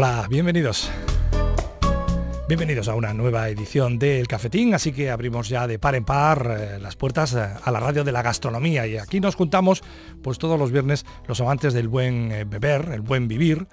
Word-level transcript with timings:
Hola, 0.00 0.28
bienvenidos. 0.30 0.88
Bienvenidos 2.46 2.86
a 2.86 2.94
una 2.94 3.12
nueva 3.14 3.48
edición 3.48 3.98
del 3.98 4.28
Cafetín, 4.28 4.72
así 4.72 4.92
que 4.92 5.10
abrimos 5.10 5.48
ya 5.48 5.66
de 5.66 5.80
par 5.80 5.96
en 5.96 6.04
par 6.04 6.56
eh, 6.56 6.78
las 6.78 6.94
puertas 6.94 7.34
eh, 7.34 7.44
a 7.60 7.70
la 7.72 7.80
radio 7.80 8.04
de 8.04 8.12
la 8.12 8.22
gastronomía 8.22 8.86
y 8.86 8.96
aquí 8.96 9.18
nos 9.18 9.34
juntamos 9.34 9.82
pues 10.22 10.38
todos 10.38 10.56
los 10.56 10.70
viernes 10.70 11.04
los 11.26 11.40
amantes 11.40 11.74
del 11.74 11.88
buen 11.88 12.30
eh, 12.30 12.44
beber, 12.44 12.90
el 12.92 13.00
buen 13.00 13.26
vivir 13.26 13.66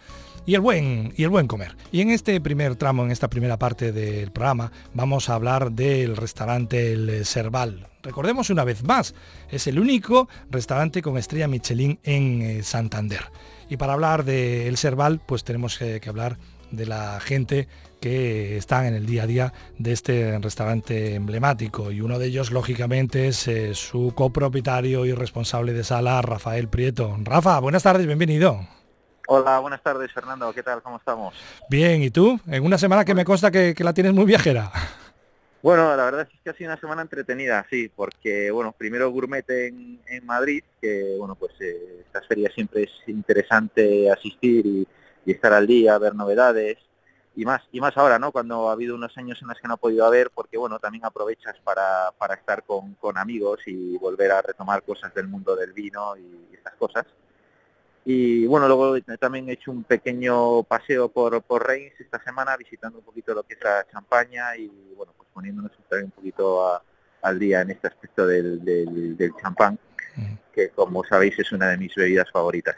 y 0.47 0.55
el 0.55 0.61
buen 0.61 1.13
y 1.15 1.21
el 1.21 1.29
buen 1.29 1.45
comer. 1.45 1.77
Y 1.91 2.01
en 2.01 2.09
este 2.09 2.41
primer 2.41 2.75
tramo, 2.75 3.03
en 3.05 3.11
esta 3.11 3.29
primera 3.29 3.59
parte 3.59 3.91
del 3.91 4.31
programa, 4.31 4.71
vamos 4.95 5.29
a 5.29 5.35
hablar 5.35 5.73
del 5.73 6.17
restaurante 6.17 6.93
El 6.93 7.23
Serval. 7.23 7.87
Recordemos 8.01 8.49
una 8.49 8.63
vez 8.63 8.83
más, 8.83 9.13
es 9.51 9.67
el 9.67 9.77
único 9.77 10.27
restaurante 10.49 11.03
con 11.03 11.19
estrella 11.19 11.47
Michelin 11.47 11.99
en 12.01 12.63
Santander. 12.63 13.29
Y 13.69 13.77
para 13.77 13.93
hablar 13.93 14.23
de 14.25 14.67
El 14.67 14.77
Serval, 14.77 15.21
pues 15.25 15.43
tenemos 15.43 15.77
que 15.77 16.01
hablar 16.07 16.37
de 16.71 16.85
la 16.85 17.19
gente 17.19 17.67
que 18.05 18.57
están 18.57 18.85
en 18.85 18.93
el 18.93 19.05
día 19.05 19.23
a 19.23 19.27
día 19.27 19.53
de 19.77 19.91
este 19.91 20.37
restaurante 20.39 21.15
emblemático 21.15 21.91
y 21.91 22.01
uno 22.01 22.19
de 22.19 22.27
ellos 22.27 22.51
lógicamente 22.51 23.27
es 23.27 23.47
eh, 23.47 23.73
su 23.73 24.13
copropietario 24.15 25.05
y 25.05 25.13
responsable 25.13 25.73
de 25.73 25.83
sala, 25.83 26.21
Rafael 26.21 26.67
Prieto. 26.67 27.17
Rafa, 27.23 27.59
buenas 27.59 27.83
tardes, 27.83 28.05
bienvenido. 28.05 28.59
Hola, 29.27 29.57
buenas 29.57 29.81
tardes 29.81 30.11
Fernando, 30.11 30.53
¿qué 30.53 30.61
tal? 30.61 30.83
¿Cómo 30.83 30.97
estamos? 30.97 31.33
Bien, 31.67 32.03
¿y 32.03 32.11
tú? 32.11 32.39
En 32.45 32.63
una 32.63 32.77
semana 32.77 33.05
que 33.05 33.15
me 33.15 33.25
consta 33.25 33.49
que, 33.49 33.73
la 33.79 33.93
tienes 33.93 34.13
muy 34.13 34.25
viajera. 34.25 34.71
Bueno, 35.65 35.95
la 35.95 36.05
verdad 36.05 36.27
es 36.31 36.41
que 36.43 36.51
ha 36.51 36.53
sido 36.53 36.69
una 36.69 36.79
semana 36.79 37.01
entretenida, 37.01 37.65
sí, 37.71 37.89
porque, 37.95 38.51
bueno, 38.51 38.71
primero 38.77 39.09
Gourmet 39.09 39.49
en, 39.49 39.99
Madrid, 40.23 40.63
que, 40.79 41.15
bueno, 41.17 41.33
pues 41.33 41.53
eh, 41.59 42.03
estas 42.05 42.27
ferias 42.27 42.53
siempre 42.53 42.83
es 42.83 42.91
interesante 43.07 44.11
asistir 44.11 44.63
y, 44.63 44.87
y 45.25 45.31
estar 45.31 45.53
al 45.53 45.65
día, 45.65 45.97
ver 45.97 46.13
novedades 46.13 46.77
y 47.35 47.45
más 47.45 47.63
y 47.71 47.81
más 47.81 47.97
ahora, 47.97 48.19
¿no? 48.19 48.31
Cuando 48.31 48.69
ha 48.69 48.73
habido 48.73 48.93
unos 48.93 49.17
años 49.17 49.41
en 49.41 49.47
los 49.47 49.59
que 49.59 49.67
no 49.67 49.73
ha 49.73 49.77
podido 49.77 50.05
haber, 50.05 50.29
porque 50.29 50.55
bueno, 50.55 50.77
también 50.77 51.03
aprovechas 51.03 51.55
para, 51.63 52.11
para 52.15 52.35
estar 52.35 52.61
con, 52.63 52.93
con, 52.93 53.17
amigos 53.17 53.61
y 53.65 53.97
volver 53.97 54.33
a 54.33 54.43
retomar 54.43 54.83
cosas 54.83 55.15
del 55.15 55.27
mundo 55.27 55.55
del 55.55 55.73
vino 55.73 56.15
y 56.15 56.53
estas 56.53 56.75
cosas. 56.75 57.07
Y 58.05 58.45
bueno, 58.45 58.67
luego 58.67 58.95
también 59.19 59.49
he 59.49 59.53
hecho 59.53 59.71
un 59.71 59.83
pequeño 59.83 60.61
paseo 60.61 61.09
por, 61.09 61.41
por 61.41 61.67
Reims 61.67 61.99
esta 61.99 62.23
semana, 62.23 62.55
visitando 62.55 62.99
un 62.99 63.03
poquito 63.03 63.33
lo 63.33 63.41
que 63.41 63.55
es 63.55 63.63
la 63.63 63.83
champaña 63.91 64.55
y 64.57 64.67
bueno, 64.95 65.11
pues 65.17 65.24
poniéndonos 65.35 65.71
un 65.91 66.11
poquito 66.11 66.81
al 67.21 67.39
día 67.39 67.61
en 67.61 67.71
este 67.71 67.87
aspecto 67.87 68.25
del, 68.25 68.63
del, 68.63 69.17
del 69.17 69.31
champán 69.41 69.77
que 70.55 70.69
como 70.69 71.03
sabéis 71.03 71.37
es 71.37 71.51
una 71.51 71.67
de 71.67 71.77
mis 71.77 71.93
bebidas 71.93 72.31
favoritas. 72.31 72.75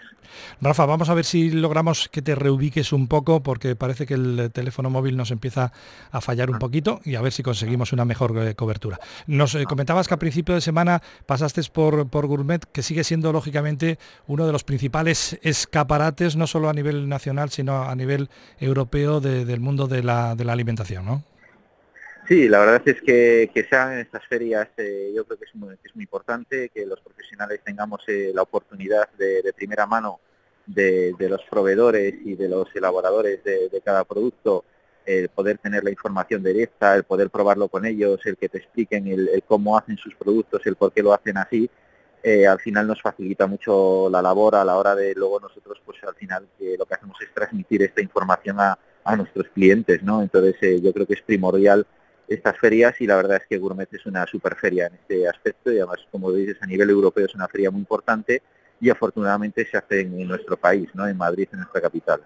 Rafa, 0.59 0.85
vamos 0.85 1.09
a 1.09 1.13
ver 1.13 1.23
si 1.23 1.51
logramos 1.51 2.09
que 2.09 2.21
te 2.21 2.33
reubiques 2.33 2.91
un 2.91 3.07
poco 3.07 3.43
porque 3.43 3.75
parece 3.75 4.07
que 4.07 4.15
el 4.15 4.49
teléfono 4.51 4.89
móvil 4.89 5.15
nos 5.15 5.29
empieza 5.31 5.71
a 6.11 6.19
fallar 6.19 6.49
un 6.49 6.57
poquito 6.57 6.99
y 7.05 7.15
a 7.15 7.21
ver 7.21 7.31
si 7.31 7.43
conseguimos 7.43 7.93
una 7.93 8.03
mejor 8.03 8.35
eh, 8.39 8.55
cobertura. 8.55 8.99
Nos 9.27 9.53
eh, 9.53 9.65
comentabas 9.65 10.07
que 10.07 10.15
a 10.15 10.19
principio 10.19 10.55
de 10.55 10.61
semana 10.61 11.01
pasaste 11.27 11.61
por, 11.71 12.09
por 12.09 12.25
Gourmet, 12.25 12.65
que 12.65 12.81
sigue 12.81 13.03
siendo 13.03 13.31
lógicamente 13.31 13.99
uno 14.25 14.47
de 14.47 14.51
los 14.51 14.63
principales 14.63 15.39
escaparates, 15.43 16.35
no 16.35 16.47
solo 16.47 16.69
a 16.69 16.73
nivel 16.73 17.07
nacional, 17.07 17.51
sino 17.51 17.83
a 17.83 17.95
nivel 17.95 18.29
europeo 18.59 19.21
del 19.21 19.59
mundo 19.59 19.87
de 19.87 20.03
la, 20.03 20.35
de 20.35 20.45
la 20.45 20.53
alimentación, 20.53 21.05
¿no? 21.05 21.23
Sí, 22.27 22.49
la 22.49 22.59
verdad 22.59 22.81
es 22.85 23.01
que, 23.01 23.49
que 23.53 23.63
sean 23.63 23.93
en 23.93 23.99
estas 23.99 24.25
ferias 24.25 24.67
eh, 24.75 25.13
yo 25.15 25.23
creo 25.23 25.39
que 25.39 25.45
es 25.45 25.55
muy, 25.55 25.75
es 25.81 25.95
muy 25.95 26.03
importante 26.03 26.67
que 26.67 26.85
los 26.85 26.99
profesionales 26.99 27.61
tengamos 27.63 28.01
eh, 28.07 28.31
la 28.35 28.41
oportunidad 28.41 29.09
de, 29.17 29.53
primera 29.55 29.85
mano 29.85 30.19
de, 30.65 31.15
los 31.19 31.41
proveedores 31.49 32.15
y 32.25 32.35
de 32.35 32.49
los 32.49 32.67
elaboradores 32.75 33.41
de, 33.45 33.81
cada 33.81 34.03
producto, 34.03 34.65
el 35.05 35.29
poder 35.29 35.57
tener 35.59 35.85
la 35.85 35.89
información 35.89 36.43
directa, 36.43 36.95
el 36.95 37.03
poder 37.05 37.29
probarlo 37.29 37.69
con 37.69 37.85
ellos, 37.85 38.19
el 38.25 38.35
que 38.35 38.49
te 38.49 38.57
expliquen 38.57 39.07
el, 39.07 39.41
cómo 39.47 39.77
hacen 39.77 39.95
sus 39.95 40.13
productos, 40.15 40.61
el 40.65 40.75
por 40.75 40.91
qué 40.91 41.01
lo 41.01 41.13
hacen 41.13 41.37
así, 41.37 41.69
eh, 42.21 42.45
al 42.45 42.59
final 42.59 42.87
nos 42.87 43.01
facilita 43.01 43.47
mucho 43.47 44.09
la 44.09 44.21
labor 44.21 44.55
a 44.55 44.65
la 44.65 44.75
hora 44.75 44.95
de 44.95 45.13
luego 45.15 45.39
nosotros 45.39 45.81
pues 45.85 46.03
al 46.03 46.15
final 46.15 46.45
lo 46.77 46.85
que 46.85 46.93
hacemos 46.93 47.17
es 47.21 47.33
transmitir 47.33 47.83
esta 47.83 48.01
información 48.01 48.59
a, 48.59 48.77
a 49.05 49.15
nuestros 49.15 49.47
clientes, 49.53 50.03
¿no? 50.03 50.21
Entonces 50.21 50.81
yo 50.81 50.91
creo 50.91 51.07
que 51.07 51.13
es 51.13 51.21
primordial 51.21 51.87
estas 52.27 52.57
ferias 52.57 52.99
y 52.99 53.07
la 53.07 53.15
verdad 53.15 53.37
es 53.41 53.47
que 53.47 53.57
Gourmet 53.57 53.91
es 53.93 54.05
una 54.05 54.25
super 54.25 54.55
feria 54.55 54.87
en 54.87 54.95
este 54.95 55.27
aspecto 55.27 55.71
y 55.71 55.77
además, 55.77 55.99
como 56.11 56.31
dices, 56.31 56.57
a 56.61 56.65
nivel 56.65 56.89
europeo 56.89 57.25
es 57.25 57.35
una 57.35 57.47
feria 57.47 57.71
muy 57.71 57.79
importante 57.79 58.41
y 58.79 58.89
afortunadamente 58.89 59.65
se 59.65 59.77
hace 59.77 60.01
en, 60.01 60.27
nuestro 60.27 60.57
país, 60.57 60.89
¿no? 60.93 61.07
en 61.07 61.17
Madrid, 61.17 61.47
en 61.51 61.59
nuestra 61.59 61.81
capital. 61.81 62.21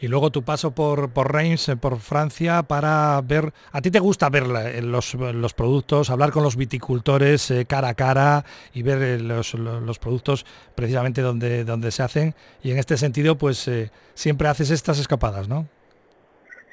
Y 0.00 0.08
luego 0.08 0.30
tu 0.30 0.42
paso 0.42 0.72
por, 0.72 1.10
por 1.10 1.32
Reims, 1.32 1.68
eh, 1.68 1.76
por 1.76 1.98
Francia, 1.98 2.62
para 2.64 3.20
ver, 3.22 3.52
¿a 3.70 3.80
ti 3.80 3.90
te 3.90 4.00
gusta 4.00 4.28
ver 4.28 4.46
los, 4.82 5.14
los 5.14 5.54
productos, 5.54 6.10
hablar 6.10 6.32
con 6.32 6.42
los 6.42 6.56
viticultores 6.56 7.50
eh, 7.50 7.64
cara 7.66 7.88
a 7.88 7.94
cara 7.94 8.44
y 8.72 8.82
ver 8.82 9.02
eh, 9.02 9.20
los, 9.20 9.54
los, 9.54 9.98
productos 9.98 10.44
precisamente 10.74 11.22
donde, 11.22 11.64
donde 11.64 11.90
se 11.90 12.02
hacen? 12.02 12.34
Y 12.62 12.72
en 12.72 12.78
este 12.78 12.96
sentido, 12.96 13.38
pues 13.38 13.70
siempre 14.14 14.48
haces 14.48 14.70
estas 14.70 14.98
escapadas, 14.98 15.48
¿no? 15.48 15.68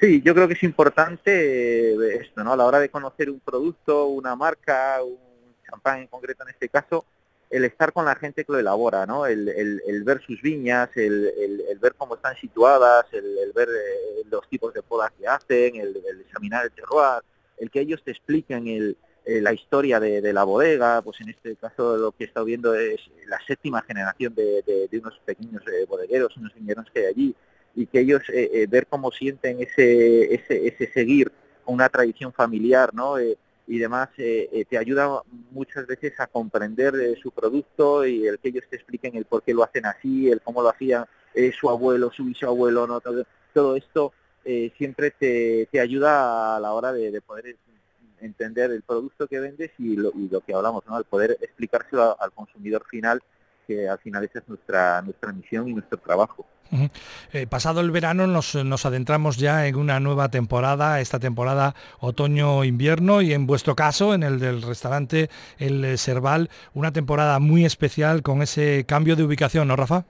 Sí, 0.00 0.20
yo 0.22 0.34
creo 0.34 0.46
que 0.46 0.54
es 0.54 0.62
importante 0.62 1.92
eh, 1.92 2.18
esto, 2.20 2.44
¿no? 2.44 2.52
A 2.52 2.56
la 2.56 2.66
hora 2.66 2.80
de 2.80 2.90
conocer 2.90 3.30
un 3.30 3.40
producto, 3.40 4.08
una 4.08 4.36
marca, 4.36 5.02
un 5.02 5.16
champán 5.68 6.00
en 6.00 6.06
concreto 6.08 6.42
en 6.42 6.50
este 6.50 6.68
caso, 6.68 7.06
el 7.48 7.64
estar 7.64 7.92
con 7.92 8.04
la 8.04 8.14
gente 8.14 8.44
que 8.44 8.52
lo 8.52 8.58
elabora, 8.58 9.06
¿no? 9.06 9.24
El, 9.24 9.46
ver 10.04 10.20
sus 10.20 10.42
viñas, 10.42 10.90
el, 10.96 11.78
ver 11.80 11.94
cómo 11.94 12.16
están 12.16 12.36
situadas, 12.36 13.06
el, 13.12 13.52
ver 13.54 13.68
eh, 13.68 14.22
los 14.30 14.46
tipos 14.50 14.74
de 14.74 14.82
podas 14.82 15.12
que 15.18 15.26
hacen, 15.26 15.76
el, 15.76 15.96
examinar 16.20 16.66
el 16.66 16.72
terroir, 16.72 17.22
el 17.56 17.70
que 17.70 17.80
ellos 17.80 18.02
te 18.04 18.10
expliquen 18.10 18.68
el, 18.68 18.98
eh, 19.24 19.40
la 19.40 19.54
historia 19.54 19.98
de, 19.98 20.32
la 20.32 20.44
bodega, 20.44 21.00
pues 21.00 21.20
en 21.22 21.30
este 21.30 21.56
caso 21.56 21.96
lo 21.96 22.12
que 22.12 22.24
he 22.24 22.26
estado 22.26 22.44
viendo 22.44 22.74
es 22.74 23.00
la 23.26 23.40
séptima 23.46 23.80
generación 23.82 24.34
de, 24.34 24.88
unos 25.00 25.18
pequeños 25.24 25.62
bodegueros, 25.88 26.36
unos 26.36 26.54
viñeros 26.54 26.86
que 26.92 27.00
hay 27.00 27.06
allí, 27.06 27.34
y 27.76 27.86
que 27.86 28.00
ellos 28.00 28.22
eh, 28.30 28.50
eh, 28.52 28.66
ver 28.66 28.86
cómo 28.86 29.12
sienten 29.12 29.60
ese, 29.60 30.34
ese, 30.34 30.66
ese 30.66 30.90
seguir 30.92 31.30
una 31.66 31.88
tradición 31.90 32.32
familiar, 32.32 32.92
¿no? 32.94 33.18
Eh, 33.18 33.36
y 33.68 33.78
demás, 33.78 34.10
te 34.14 34.78
ayuda 34.78 35.22
muchas 35.50 35.88
veces 35.88 36.12
a 36.20 36.28
comprender 36.28 37.18
su 37.20 37.32
producto 37.32 38.06
y 38.06 38.24
el 38.24 38.38
que 38.38 38.50
ellos 38.50 38.62
te 38.70 38.76
expliquen 38.76 39.16
el 39.16 39.24
por 39.24 39.42
qué 39.42 39.52
lo 39.52 39.64
hacen 39.64 39.86
así, 39.86 40.30
el 40.30 40.40
cómo 40.40 40.62
lo 40.62 40.68
hacía 40.68 41.08
su 41.58 41.68
abuelo, 41.68 42.12
su 42.12 42.26
bisabuelo, 42.26 42.86
¿no? 42.86 43.00
Todo, 43.00 43.24
todo 43.52 43.74
esto 43.74 44.12
siempre 44.76 45.10
te, 45.10 45.68
te, 45.72 45.80
ayuda 45.80 46.54
a 46.54 46.60
la 46.60 46.74
hora 46.74 46.92
de, 46.92 47.20
poder 47.20 47.56
entender 48.20 48.70
el 48.70 48.82
producto 48.82 49.26
que 49.26 49.40
vendes 49.40 49.72
y 49.80 49.96
lo, 49.96 50.12
y 50.14 50.28
lo 50.28 50.42
que 50.42 50.54
hablamos, 50.54 50.86
¿no? 50.86 50.94
Al 50.94 51.04
poder 51.04 51.36
explicárselo 51.40 52.16
al 52.22 52.30
consumidor 52.30 52.86
final 52.88 53.20
que 53.66 53.88
al 53.88 53.98
final 53.98 54.24
esa 54.24 54.38
es 54.40 54.48
nuestra, 54.48 55.02
nuestra 55.02 55.32
misión 55.32 55.68
y 55.68 55.74
nuestro 55.74 55.98
trabajo. 55.98 56.46
Eh, 57.32 57.46
pasado 57.46 57.80
el 57.80 57.90
verano 57.90 58.26
nos, 58.26 58.54
adentramos 58.86 59.36
ya 59.36 59.66
en 59.66 59.76
una 59.76 60.00
nueva 60.00 60.30
temporada, 60.30 61.00
esta 61.00 61.18
temporada 61.18 61.74
otoño-invierno 62.00 63.22
y 63.22 63.32
en 63.32 63.46
vuestro 63.46 63.76
caso, 63.76 64.14
en 64.14 64.22
el 64.22 64.40
del 64.40 64.62
restaurante 64.62 65.30
El 65.58 65.96
Serval, 65.98 66.50
una 66.74 66.92
temporada 66.92 67.38
muy 67.38 67.64
especial 67.64 68.22
con 68.22 68.42
ese 68.42 68.84
cambio 68.86 69.16
de 69.16 69.24
ubicación, 69.24 69.68
¿no, 69.68 69.76
Rafa? 69.76 70.04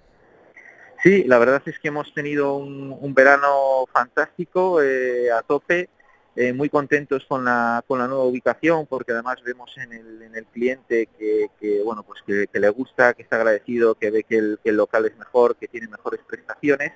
Sí, 1.03 1.25
la 1.25 1.39
verdad 1.39 1.62
es 1.66 1.78
que 1.78 1.89
hemos 1.89 2.12
tenido 2.15 2.56
un, 2.56 3.15
verano 3.15 3.87
fantástico, 3.93 4.83
eh, 4.83 5.31
a 5.31 5.43
tope, 5.43 5.91
eh, 6.36 6.52
muy 6.52 6.69
contentos 6.69 7.24
con 7.26 7.47
la, 7.47 7.82
con 7.86 7.98
la 7.98 8.06
nueva 8.06 8.24
ubicación 8.24 8.86
porque 8.86 9.12
además 9.12 9.36
vemos 9.42 9.74
en 9.78 9.92
el, 9.92 10.22
en 10.22 10.36
el 10.36 10.44
cliente 10.44 11.09
que, 11.18 11.48
que 11.59 11.83
bueno 11.83 12.03
pues 12.03 12.21
que, 12.27 12.60
le 12.60 12.68
gusta, 12.68 13.15
que 13.15 13.22
está 13.22 13.36
agradecido, 13.36 13.94
que 13.94 14.10
ve 14.10 14.22
que 14.22 14.36
el, 14.36 14.60
el, 14.62 14.77
local 14.77 15.06
es 15.06 15.16
mejor, 15.16 15.56
que 15.56 15.66
tiene 15.66 15.88
mejores 15.88 16.21
prestaciones 16.28 16.92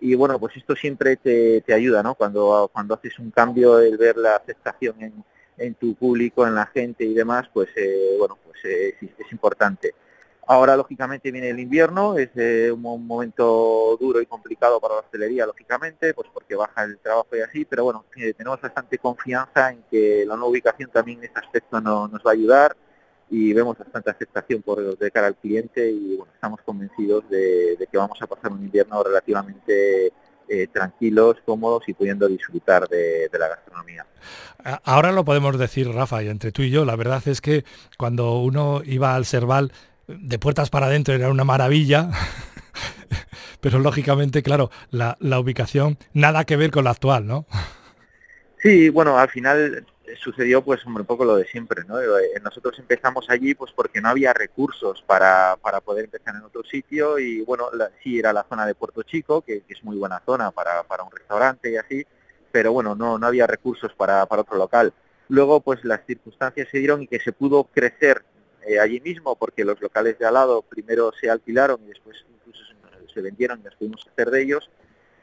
y 0.00 0.16
bueno 0.16 0.38
pues 0.40 0.56
esto 0.56 0.74
siempre 0.74 1.16
te, 1.16 1.60
te 1.60 1.72
ayuda, 1.72 2.02
¿no? 2.02 2.16
Cuando, 2.16 2.68
cuando 2.72 2.94
haces 2.94 3.18
un 3.20 3.30
cambio, 3.30 3.78
el 3.78 3.96
ver 3.96 4.16
la 4.16 4.34
aceptación 4.34 5.00
en, 5.00 5.24
en 5.58 5.74
tu 5.74 5.94
público, 5.94 6.44
en 6.44 6.56
la 6.56 6.66
gente 6.66 7.04
y 7.04 7.14
demás, 7.14 7.48
pues 7.52 7.68
eh, 7.76 8.16
bueno 8.18 8.36
pues 8.44 8.58
eh, 8.64 8.96
es 9.00 9.30
importante. 9.32 9.94
Ahora, 10.46 10.76
lógicamente, 10.76 11.30
viene 11.30 11.50
el 11.50 11.60
invierno, 11.60 12.18
es 12.18 12.30
eh, 12.34 12.72
un 12.72 13.06
momento 13.06 13.96
duro 14.00 14.20
y 14.20 14.26
complicado 14.26 14.80
para 14.80 14.94
la 14.94 15.00
hostelería, 15.00 15.46
lógicamente, 15.46 16.14
pues 16.14 16.28
porque 16.34 16.56
baja 16.56 16.82
el 16.82 16.98
trabajo 16.98 17.28
y 17.32 17.40
así, 17.40 17.64
pero 17.64 17.84
bueno, 17.84 18.04
eh, 18.16 18.34
tenemos 18.34 18.60
bastante 18.60 18.98
confianza 18.98 19.70
en 19.70 19.84
que 19.88 20.24
la 20.26 20.34
nueva 20.34 20.50
ubicación 20.50 20.90
también 20.90 21.18
en 21.18 21.24
este 21.26 21.38
aspecto 21.38 21.80
nos 21.80 22.10
va 22.10 22.30
a 22.30 22.32
ayudar 22.32 22.76
y 23.30 23.52
vemos 23.52 23.78
bastante 23.78 24.10
aceptación 24.10 24.62
por 24.62 24.98
de 24.98 25.10
cara 25.10 25.28
al 25.28 25.36
cliente 25.36 25.88
y 25.88 26.16
bueno, 26.16 26.32
estamos 26.34 26.60
convencidos 26.62 27.28
de, 27.30 27.78
que 27.90 27.96
vamos 27.96 28.20
a 28.20 28.26
pasar 28.26 28.52
un 28.52 28.62
invierno 28.62 29.02
relativamente 29.02 30.12
eh, 30.48 30.66
tranquilos, 30.72 31.36
cómodos 31.46 31.88
y 31.88 31.94
pudiendo 31.94 32.26
disfrutar 32.28 32.88
de, 32.88 33.28
de, 33.30 33.38
la 33.38 33.48
gastronomía. 33.48 34.04
Ahora 34.84 35.12
lo 35.12 35.24
podemos 35.24 35.58
decir, 35.58 35.88
Rafa, 35.88 36.22
y 36.22 36.28
entre 36.28 36.52
tú 36.52 36.62
y 36.62 36.70
yo, 36.70 36.84
la 36.84 36.96
verdad 36.96 37.22
es 37.26 37.40
que 37.40 37.64
cuando 37.96 38.38
uno 38.40 38.82
iba 38.84 39.14
al 39.14 39.24
Serval 39.24 39.72
de 40.06 40.38
puertas 40.38 40.70
para 40.70 40.86
adentro 40.86 41.14
era 41.14 41.30
una 41.30 41.44
maravilla. 41.44 42.10
pero 43.60 43.78
lógicamente, 43.78 44.42
claro, 44.42 44.70
la, 44.90 45.16
la 45.20 45.38
ubicación 45.38 45.98
nada 46.12 46.44
que 46.44 46.56
ver 46.56 46.70
con 46.70 46.84
la 46.84 46.90
actual, 46.90 47.26
¿no? 47.26 47.46
Sí, 48.62 48.90
bueno, 48.90 49.18
al 49.18 49.28
final 49.28 49.86
sucedió 50.16 50.62
pues 50.62 50.84
un 50.84 50.94
poco 51.04 51.24
lo 51.24 51.36
de 51.36 51.46
siempre, 51.46 51.84
¿no? 51.86 52.00
Eh, 52.00 52.40
nosotros 52.42 52.78
empezamos 52.78 53.28
allí 53.28 53.54
pues 53.54 53.72
porque 53.72 54.00
no 54.00 54.08
había 54.08 54.32
recursos 54.32 55.02
para, 55.06 55.56
para 55.60 55.80
poder 55.80 56.04
empezar 56.04 56.34
en 56.36 56.42
otro 56.42 56.62
sitio 56.64 57.18
y 57.18 57.42
bueno, 57.42 57.68
sí 58.02 58.18
era 58.18 58.32
la 58.32 58.44
zona 58.48 58.66
de 58.66 58.74
Puerto 58.74 59.02
Chico, 59.02 59.42
que, 59.42 59.62
es 59.68 59.84
muy 59.84 59.96
buena 59.96 60.20
zona 60.24 60.50
para, 60.50 60.82
para, 60.82 61.02
un 61.02 61.10
restaurante 61.10 61.72
y 61.72 61.76
así, 61.76 62.06
pero 62.50 62.72
bueno, 62.72 62.94
no, 62.94 63.18
no 63.18 63.26
había 63.26 63.46
recursos 63.46 63.92
para, 63.94 64.26
para 64.26 64.42
otro 64.42 64.56
local. 64.56 64.92
Luego 65.28 65.60
pues 65.60 65.84
las 65.84 66.04
circunstancias 66.06 66.68
se 66.70 66.78
dieron 66.78 67.02
y 67.02 67.06
que 67.08 67.20
se 67.20 67.32
pudo 67.32 67.64
crecer 67.64 68.24
eh, 68.66 68.78
allí 68.78 69.00
mismo 69.00 69.36
porque 69.36 69.64
los 69.64 69.80
locales 69.80 70.18
de 70.18 70.26
al 70.26 70.34
lado 70.34 70.62
primero 70.62 71.12
se 71.20 71.30
alquilaron 71.30 71.80
y 71.84 71.88
después 71.88 72.16
incluso 72.28 72.62
se, 73.12 73.20
vendieron 73.20 73.60
y 73.60 73.64
nos 73.64 73.74
pudimos 73.76 74.06
hacer 74.06 74.30
de 74.30 74.42
ellos 74.42 74.70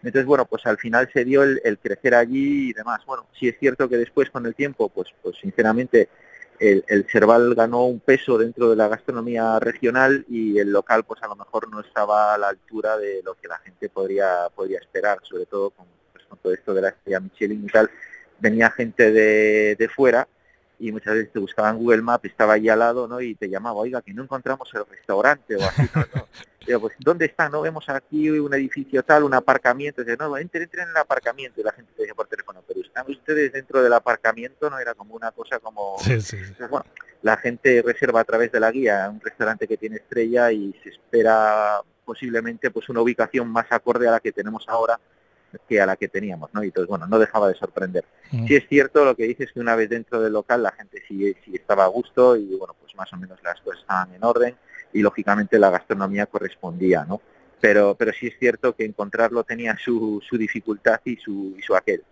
entonces, 0.01 0.25
bueno, 0.25 0.45
pues 0.45 0.65
al 0.65 0.77
final 0.77 1.09
se 1.11 1.25
dio 1.25 1.43
el, 1.43 1.77
crecer 1.79 2.15
allí 2.15 2.69
y 2.69 2.73
demás. 2.73 3.01
Bueno, 3.05 3.27
sí 3.37 3.47
es 3.49 3.59
cierto 3.59 3.89
que 3.89 3.97
después 3.97 4.29
con 4.29 4.45
el 4.45 4.55
tiempo, 4.55 4.89
pues, 4.89 5.09
pues 5.21 5.35
sinceramente, 5.37 6.09
el, 6.57 6.83
el 6.87 7.05
Cerval 7.11 7.53
ganó 7.53 7.85
un 7.85 7.99
peso 7.99 8.37
dentro 8.37 8.69
de 8.69 8.75
la 8.75 8.87
gastronomía 8.87 9.59
regional 9.59 10.25
y 10.29 10.57
el 10.59 10.71
local 10.71 11.05
pues 11.05 11.21
a 11.23 11.27
lo 11.27 11.35
mejor 11.37 11.69
no 11.69 11.79
estaba 11.79 12.33
a 12.33 12.37
la 12.37 12.49
altura 12.49 12.97
de 12.97 13.21
lo 13.23 13.35
que 13.35 13.47
la 13.47 13.57
gente 13.59 13.89
podría, 13.89 14.49
podría 14.53 14.79
esperar, 14.79 15.19
sobre 15.23 15.45
todo 15.45 15.69
con, 15.71 15.85
pues, 16.13 16.25
con 16.25 16.37
todo 16.39 16.53
esto 16.53 16.73
de 16.73 16.81
la 16.81 16.89
estrella 16.89 17.19
Michelin 17.19 17.65
y 17.65 17.67
tal. 17.67 17.89
Venía 18.39 18.71
gente 18.71 19.11
de, 19.11 19.75
de 19.75 19.89
fuera 19.89 20.27
y 20.79 20.91
muchas 20.91 21.13
veces 21.13 21.33
te 21.33 21.39
buscaban 21.39 21.77
Google 21.77 22.01
Maps, 22.01 22.25
estaba 22.25 22.53
ahí 22.53 22.69
al 22.69 22.79
lado, 22.79 23.07
¿no? 23.07 23.19
Y 23.19 23.35
te 23.35 23.49
llamaba, 23.49 23.79
oiga, 23.79 24.01
que 24.01 24.13
no 24.13 24.23
encontramos 24.23 24.69
el 24.73 24.85
restaurante 24.85 25.57
o 25.57 25.61
así, 25.61 25.83
¿no? 25.93 26.79
pues, 26.79 26.95
¿dónde 26.99 27.25
está? 27.25 27.49
No 27.49 27.61
vemos 27.61 27.87
aquí 27.89 28.29
un 28.29 28.53
edificio 28.53 29.03
tal, 29.03 29.23
un 29.23 29.33
aparcamiento. 29.33 30.03
Dice, 30.03 30.15
no, 30.17 30.37
entren, 30.37 30.63
entren 30.63 30.83
en 30.85 30.89
el 30.91 30.97
aparcamiento. 30.97 31.59
Y 31.59 31.63
la 31.63 31.73
gente 31.73 31.91
te 31.95 32.03
dice 32.03 32.15
por 32.15 32.27
teléfono, 32.27 32.63
pero 32.65 32.79
están 32.79 33.05
ustedes 33.09 33.51
dentro 33.51 33.83
del 33.83 33.91
aparcamiento, 33.91 34.69
¿no? 34.69 34.79
Era 34.79 34.93
como 34.93 35.15
una 35.15 35.31
cosa 35.31 35.59
como... 35.59 35.97
Sí, 35.99 36.21
sí, 36.21 36.37
bueno, 36.69 36.85
la 37.21 37.35
gente 37.37 37.81
reserva 37.85 38.21
a 38.21 38.23
través 38.23 38.51
de 38.51 38.59
la 38.59 38.71
guía 38.71 39.09
un 39.09 39.19
restaurante 39.19 39.67
que 39.67 39.77
tiene 39.77 39.97
estrella 39.97 40.51
y 40.51 40.73
se 40.81 40.89
espera 40.89 41.81
posiblemente 42.05 42.71
pues 42.71 42.89
una 42.89 43.01
ubicación 43.01 43.49
más 43.49 43.67
acorde 43.69 44.07
a 44.07 44.11
la 44.11 44.19
que 44.19 44.31
tenemos 44.31 44.63
ahora 44.67 44.99
que 45.67 45.81
a 45.81 45.85
la 45.85 45.95
que 45.95 46.07
teníamos, 46.07 46.49
¿no? 46.53 46.63
Y 46.63 46.67
entonces, 46.67 46.89
bueno, 46.89 47.07
no 47.07 47.19
dejaba 47.19 47.47
de 47.47 47.55
sorprender. 47.55 48.05
Mm. 48.31 48.47
Sí 48.47 48.55
es 48.55 48.67
cierto 48.67 49.05
lo 49.05 49.15
que 49.15 49.23
dices 49.23 49.51
que 49.51 49.59
una 49.59 49.75
vez 49.75 49.89
dentro 49.89 50.21
del 50.21 50.33
local 50.33 50.63
la 50.63 50.71
gente 50.71 51.01
sí, 51.07 51.35
sí 51.45 51.55
estaba 51.55 51.85
a 51.85 51.87
gusto 51.87 52.35
y, 52.35 52.55
bueno, 52.55 52.75
pues 52.79 52.95
más 52.95 53.11
o 53.13 53.17
menos 53.17 53.39
las 53.43 53.59
cosas 53.61 53.81
estaban 53.81 54.13
en 54.13 54.23
orden 54.23 54.55
y, 54.93 55.01
lógicamente, 55.01 55.59
la 55.59 55.69
gastronomía 55.69 56.25
correspondía, 56.25 57.05
¿no? 57.05 57.21
Pero, 57.59 57.95
pero 57.95 58.11
sí 58.17 58.27
es 58.27 58.33
cierto 58.39 58.75
que 58.75 58.85
encontrarlo 58.85 59.43
tenía 59.43 59.77
su, 59.83 60.21
su 60.27 60.37
dificultad 60.37 60.99
y 61.05 61.17
su, 61.17 61.55
y 61.57 61.61
su 61.61 61.75
aquel. 61.75 62.03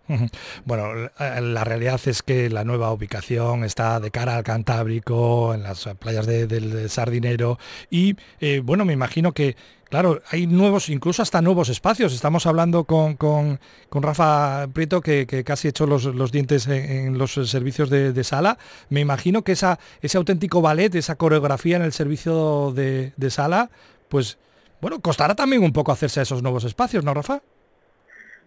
Bueno, 0.64 1.10
la 1.18 1.64
realidad 1.64 2.00
es 2.06 2.22
que 2.22 2.50
la 2.50 2.64
nueva 2.64 2.92
ubicación 2.92 3.64
está 3.64 4.00
de 4.00 4.10
cara 4.10 4.36
al 4.36 4.44
Cantábrico, 4.44 5.54
en 5.54 5.62
las 5.62 5.88
playas 5.98 6.26
del 6.26 6.88
Sardinero, 6.90 7.58
y 7.90 8.16
eh, 8.40 8.60
bueno, 8.64 8.84
me 8.84 8.92
imagino 8.92 9.32
que 9.32 9.56
Claro, 9.88 10.20
hay 10.30 10.46
nuevos, 10.46 10.90
incluso 10.90 11.22
hasta 11.22 11.40
nuevos 11.40 11.70
espacios. 11.70 12.12
Estamos 12.12 12.44
hablando 12.44 12.84
con, 12.84 13.14
con, 13.16 13.58
Rafa 13.90 14.68
Prieto, 14.74 15.00
que, 15.00 15.26
casi 15.46 15.68
echó 15.68 15.86
los, 15.86 16.04
los 16.04 16.30
dientes 16.30 16.66
en, 16.66 17.16
los 17.16 17.32
servicios 17.32 17.88
de, 17.88 18.24
sala. 18.24 18.58
Me 18.90 19.00
imagino 19.00 19.42
que 19.42 19.52
esa, 19.52 19.78
ese 20.02 20.18
auténtico 20.18 20.60
ballet, 20.60 20.94
esa 20.94 21.16
coreografía 21.16 21.76
en 21.76 21.82
el 21.82 21.94
servicio 21.94 22.72
de, 22.72 23.14
de 23.16 23.30
sala, 23.30 23.70
pues 24.10 24.36
bueno, 24.80 25.00
costará 25.00 25.34
también 25.34 25.62
un 25.62 25.72
poco 25.72 25.92
hacerse 25.92 26.20
a 26.20 26.22
esos 26.22 26.42
nuevos 26.42 26.64
espacios, 26.64 27.04
¿no, 27.04 27.14
Rafa? 27.14 27.42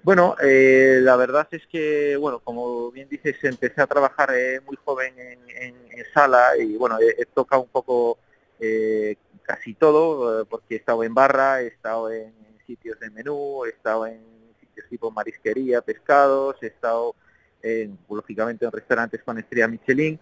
Bueno, 0.04 0.36
eh, 0.42 1.00
la 1.02 1.16
verdad 1.16 1.48
es 1.52 1.68
que, 1.68 2.18
bueno, 2.18 2.40
como 2.40 2.92
bien 2.92 3.08
dices, 3.08 3.36
empecé 3.44 3.82
a 3.82 3.88
trabajar 3.88 4.32
eh, 4.36 4.60
muy 4.62 4.76
joven 4.84 5.14
en, 5.18 5.76
sala 6.14 6.58
y, 6.60 6.76
bueno, 6.76 6.98
he, 7.00 7.26
tocado 7.26 7.62
un 7.62 7.70
poco 7.70 8.18
eh, 8.60 9.16
casi 9.44 9.76
todo, 9.76 10.46
porque 10.46 10.76
he 10.76 10.78
estado 10.78 11.04
en 11.04 11.14
barra, 11.14 11.62
he 11.62 11.68
estado 11.68 12.12
en, 12.12 12.34
sitios 12.66 13.00
de 13.00 13.10
menú, 13.12 13.66
he 13.66 13.70
estado 13.70 14.08
en 14.08 14.22
sitios 14.60 14.88
tipo 14.90 15.12
marisquería, 15.12 15.82
pescados, 15.82 16.56
he 16.62 16.68
estado, 16.68 17.16
en, 17.62 17.98
lógicamente, 18.10 18.66
en 18.66 18.72
restaurantes 18.72 19.24
con 19.24 19.38
estrella 19.38 19.68
Michelin 19.68 20.20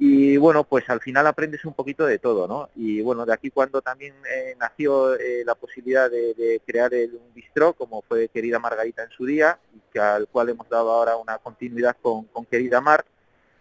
y 0.00 0.36
bueno, 0.36 0.62
pues 0.62 0.88
al 0.88 1.00
final 1.00 1.26
aprendes 1.26 1.64
un 1.64 1.74
poquito 1.74 2.06
de 2.06 2.20
todo, 2.20 2.46
¿no? 2.46 2.70
Y 2.76 3.00
bueno, 3.00 3.26
de 3.26 3.32
aquí 3.32 3.50
cuando 3.50 3.82
también 3.82 4.14
eh, 4.32 4.54
nació 4.58 5.16
eh, 5.16 5.42
la 5.44 5.56
posibilidad 5.56 6.08
de, 6.08 6.62
crear 6.64 6.94
el, 6.94 7.14
un 7.14 7.34
bistró, 7.34 7.72
como 7.72 8.02
fue 8.02 8.28
Querida 8.28 8.60
Margarita 8.60 9.02
en 9.02 9.10
su 9.10 9.26
día, 9.26 9.58
y 9.74 9.80
que, 9.92 9.98
al 9.98 10.28
cual 10.28 10.50
hemos 10.50 10.68
dado 10.68 10.92
ahora 10.92 11.16
una 11.16 11.38
continuidad 11.38 11.96
con, 12.00 12.26
con 12.26 12.46
Querida 12.46 12.80
Mar, 12.80 13.04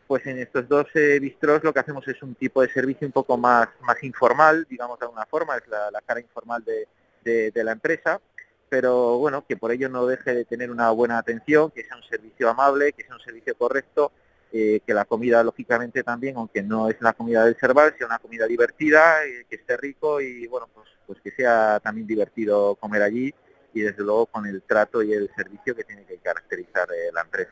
pues 0.05 0.27
en 0.27 0.37
estos 0.37 0.67
dos 0.69 0.85
eh, 0.93 1.19
lo 1.63 1.73
que 1.73 1.79
hacemos 1.79 2.07
es 2.07 2.21
un 2.21 2.35
tipo 2.35 2.61
de 2.61 2.69
servicio 2.69 3.07
un 3.07 3.13
poco 3.13 3.35
más, 3.37 3.69
más 3.81 4.01
informal, 4.03 4.67
digamos 4.69 4.99
de 4.99 5.05
alguna 5.05 5.25
forma, 5.25 5.57
es 5.57 5.67
la, 5.67 6.01
cara 6.05 6.19
informal 6.19 6.63
de, 6.63 7.51
de 7.51 7.63
la 7.63 7.71
empresa, 7.71 8.21
pero 8.69 9.17
bueno, 9.17 9.43
que 9.45 9.57
por 9.57 9.71
ello 9.71 9.89
no 9.89 10.05
deje 10.05 10.33
de 10.33 10.45
tener 10.45 10.69
una 10.69 10.91
buena 10.91 11.17
atención, 11.17 11.71
que 11.71 11.83
sea 11.83 11.97
un 11.97 12.03
servicio 12.03 12.47
amable, 12.47 12.93
que 12.93 13.03
sea 13.03 13.15
un 13.15 13.21
servicio 13.21 13.55
correcto 13.55 14.11
eh, 14.51 14.79
que 14.85 14.93
la 14.93 15.05
comida 15.05 15.43
lógicamente 15.43 16.03
también, 16.03 16.37
aunque 16.37 16.61
no 16.61 16.89
es 16.89 16.97
la 17.01 17.13
comida 17.13 17.45
del 17.45 17.55
Cerval, 17.55 17.93
sea 17.97 18.07
una 18.07 18.19
comida 18.19 18.45
divertida, 18.45 19.25
eh, 19.25 19.45
que 19.49 19.57
esté 19.57 19.77
rico 19.77 20.21
y 20.21 20.47
bueno, 20.47 20.67
pues, 20.73 20.87
pues 21.05 21.19
que 21.21 21.31
sea 21.31 21.79
también 21.81 22.07
divertido 22.07 22.75
comer 22.75 23.01
allí 23.01 23.33
y 23.77 23.81
desde 23.81 24.03
luego 24.03 24.25
con 24.25 24.45
el 24.45 24.63
trato 24.63 25.03
y 25.03 25.13
el 25.13 25.29
servicio 25.35 25.75
que 25.75 25.83
tiene 25.83 26.03
que 26.05 26.17
caracterizar 26.17 26.87
eh, 26.89 27.11
la 27.13 27.21
empresa. 27.21 27.51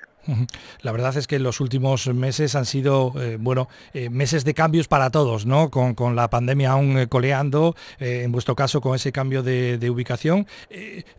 La 0.82 0.92
verdad 0.92 1.16
es 1.18 1.28
que 1.28 1.38
los 1.38 1.62
últimos 1.62 2.08
meses 2.08 2.56
han 2.56 2.66
sido, 2.66 3.14
eh, 3.18 3.38
bueno, 3.40 3.70
eh, 3.94 4.10
meses 4.10 4.44
de 4.44 4.56
cambios 4.56 4.88
para 4.88 5.12
todos, 5.12 5.46
¿no? 5.46 5.70
Con, 5.70 6.16
la 6.16 6.30
pandemia 6.32 6.72
aún 6.72 7.06
coleando, 7.08 7.76
en 8.00 8.32
vuestro 8.32 8.56
caso 8.56 8.82
con 8.82 8.96
ese 8.96 9.12
cambio 9.12 9.44
de, 9.44 9.90
ubicación. 9.90 10.48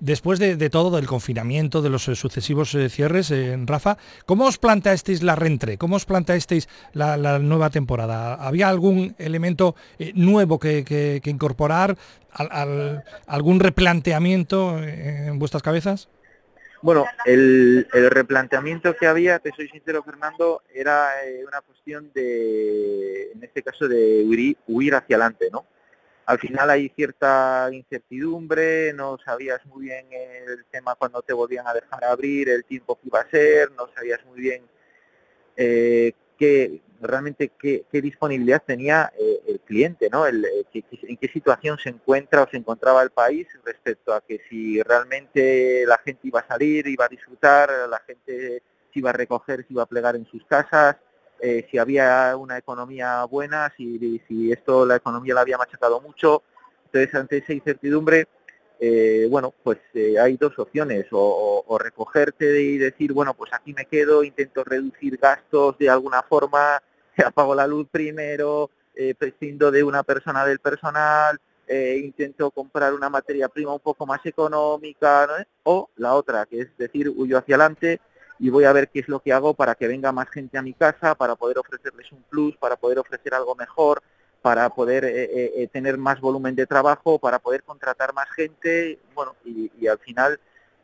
después 0.00 0.40
de, 0.40 0.70
todo, 0.70 0.96
del 0.96 1.06
confinamiento, 1.06 1.82
de 1.82 1.90
los 1.90 2.02
sucesivos 2.02 2.76
cierres, 2.88 3.32
Rafa, 3.64 3.96
¿cómo 4.24 4.46
os 4.46 4.58
planteasteis 4.58 5.22
la 5.22 5.36
reentré? 5.36 5.78
¿Cómo 5.78 5.96
os 5.96 6.04
planteasteis 6.04 6.68
la, 6.92 7.16
la 7.16 7.38
nueva 7.38 7.70
temporada? 7.70 8.34
¿Había 8.34 8.68
algún 8.68 9.14
elemento 9.18 9.76
nuevo 10.14 10.58
que 10.58 11.20
incorporar? 11.24 11.96
Al, 12.36 13.04
algún 13.26 13.60
replanteamiento 13.60 14.78
en 14.78 15.38
vuestras 15.38 15.62
cabezas? 15.62 16.08
Bueno, 16.82 17.04
el, 17.24 17.88
replanteamiento 17.90 18.94
que 18.96 19.06
había, 19.06 19.38
te 19.38 19.50
soy 19.52 19.68
sincero 19.68 20.02
Fernando, 20.02 20.62
era 20.72 21.24
eh, 21.24 21.44
una 21.44 21.60
cuestión 21.60 22.12
de, 22.14 23.32
en 23.32 23.42
este 23.42 23.62
caso, 23.62 23.88
de 23.88 24.24
huir, 24.66 24.94
hacia 24.94 25.16
adelante, 25.16 25.48
¿no? 25.50 25.66
Al 26.26 26.38
final 26.38 26.70
hay 26.70 26.88
cierta 26.90 27.68
incertidumbre, 27.72 28.92
no 28.92 29.16
sabías 29.24 29.64
muy 29.66 29.86
bien 29.86 30.06
el 30.12 30.64
tema 30.70 30.96
cuando 30.96 31.22
te 31.22 31.32
volvían 31.32 31.66
a 31.66 31.74
dejar 31.74 32.04
abrir, 32.04 32.48
el 32.48 32.64
tiempo 32.64 32.96
que 32.96 33.08
iba 33.08 33.20
a 33.20 33.30
ser, 33.30 33.70
no 33.72 33.88
sabías 33.94 34.24
muy 34.24 34.40
bien 34.40 34.62
eh, 35.56 36.12
qué, 36.38 36.80
realmente 37.00 37.52
qué, 37.58 37.84
disponibilidad 37.92 38.62
tenía 38.64 39.12
eh, 39.18 39.40
el 39.48 39.60
cliente, 39.60 40.08
¿no? 40.10 40.26
El, 40.26 40.44
eh, 40.44 40.66
en 40.72 41.16
qué 41.16 41.28
situación 41.28 41.78
se 41.78 41.90
encuentra 41.90 42.42
o 42.42 42.48
se 42.48 42.56
encontraba 42.56 43.02
el 43.02 43.10
país 43.10 43.46
respecto 43.64 44.12
a 44.12 44.20
que 44.20 44.40
si 44.48 44.82
realmente 44.82 45.84
la 45.86 45.98
gente 45.98 46.28
iba 46.28 46.40
a 46.40 46.46
salir, 46.46 46.86
iba 46.86 47.04
a 47.04 47.08
disfrutar, 47.08 47.70
la 47.88 47.98
gente 48.06 48.62
se 48.92 48.98
iba 48.98 49.10
a 49.10 49.14
recoger, 49.14 49.66
se 49.66 49.72
iba 49.72 49.82
a 49.82 49.86
plegar 49.86 50.16
en 50.16 50.26
sus 50.26 50.44
casas, 50.44 50.96
eh, 51.40 51.66
si 51.70 51.78
había 51.78 52.34
una 52.36 52.56
economía 52.56 53.24
buena, 53.24 53.72
si, 53.76 54.22
si 54.26 54.52
esto 54.52 54.86
la 54.86 54.96
economía 54.96 55.34
la 55.34 55.42
había 55.42 55.58
machacado 55.58 56.00
mucho. 56.00 56.42
Entonces, 56.86 57.14
ante 57.14 57.38
esa 57.38 57.52
incertidumbre, 57.52 58.26
eh, 58.78 59.26
bueno, 59.30 59.54
pues 59.62 59.78
eh, 59.94 60.18
hay 60.18 60.36
dos 60.36 60.58
opciones, 60.58 61.06
o, 61.10 61.78
recogerte 61.78 62.60
y 62.62 62.78
decir, 62.78 63.12
bueno, 63.12 63.34
pues 63.34 63.52
aquí 63.52 63.72
me 63.72 63.86
quedo, 63.86 64.24
intento 64.24 64.64
reducir 64.64 65.18
gastos 65.18 65.78
de 65.78 65.88
alguna 65.88 66.22
forma, 66.22 66.82
apago 67.24 67.54
la 67.54 67.66
luz 67.66 67.86
primero, 67.90 68.70
eh, 68.94 69.14
prescindo 69.14 69.70
de 69.70 69.82
una 69.82 70.02
persona 70.02 70.44
del 70.46 70.58
personal, 70.58 71.38
eh, 71.66 72.00
intento 72.02 72.50
comprar 72.50 72.94
una 72.94 73.10
materia 73.10 73.48
prima 73.48 73.72
un 73.72 73.80
poco 73.80 74.06
más 74.06 74.24
económica, 74.24 75.28
o 75.64 75.90
la 75.96 76.14
otra, 76.14 76.46
que 76.46 76.60
es 76.60 76.76
decir, 76.78 77.08
huyo 77.08 77.38
hacia 77.38 77.56
adelante 77.56 78.00
y 78.38 78.50
voy 78.50 78.64
a 78.64 78.72
ver 78.72 78.88
qué 78.88 79.00
es 79.00 79.08
lo 79.08 79.20
que 79.20 79.32
hago 79.32 79.54
para 79.54 79.74
que 79.74 79.88
venga 79.88 80.12
más 80.12 80.28
gente 80.28 80.58
a 80.58 80.62
mi 80.62 80.74
casa, 80.74 81.14
para 81.14 81.36
poder 81.36 81.58
ofrecerles 81.58 82.12
un 82.12 82.22
plus, 82.24 82.56
para 82.56 82.76
poder 82.76 82.98
ofrecer 82.98 83.34
algo 83.34 83.54
mejor, 83.54 84.02
para 84.46 84.70
poder 84.70 85.04
eh, 85.04 85.24
eh, 85.24 85.52
eh, 85.56 85.66
tener 85.72 85.98
más 85.98 86.20
volumen 86.20 86.54
de 86.54 86.68
trabajo, 86.68 87.18
para 87.18 87.40
poder 87.40 87.64
contratar 87.64 88.14
más 88.14 88.30
gente, 88.30 88.96
bueno, 89.12 89.34
y, 89.44 89.88
al 89.88 89.98
final 89.98 90.38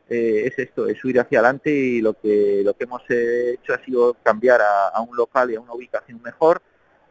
es 0.09 0.59
esto, 0.59 0.85
es 0.85 0.99
subir 0.99 1.17
hacia 1.21 1.39
adelante 1.39 1.71
y 1.71 2.01
lo 2.01 2.13
que 2.13 2.61
lo 2.65 2.73
que 2.73 2.83
hemos 2.83 3.01
hecho 3.09 3.73
ha 3.73 3.81
sido 3.85 4.15
cambiar 4.15 4.59
a, 4.61 4.99
un 4.99 5.15
local 5.15 5.49
y 5.49 5.55
a 5.55 5.61
una 5.61 5.73
ubicación 5.73 6.21
mejor, 6.21 6.61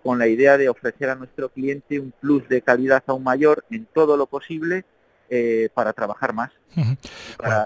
con 0.02 0.18
la 0.18 0.26
idea 0.26 0.59
de 0.59 0.68
ofrecer 0.68 1.09
a 1.09 1.14
nuestro 1.14 1.49
cliente 1.49 1.99
un 1.99 2.12
plus 2.12 2.47
de 2.50 2.61
calidad 2.61 3.02
aún 3.06 3.25
mayor 3.25 3.64
en 3.71 3.87
todo 3.87 4.18
lo 4.18 4.26
posible, 4.26 4.85
para 5.73 5.94
trabajar 5.94 6.35
más 6.35 6.50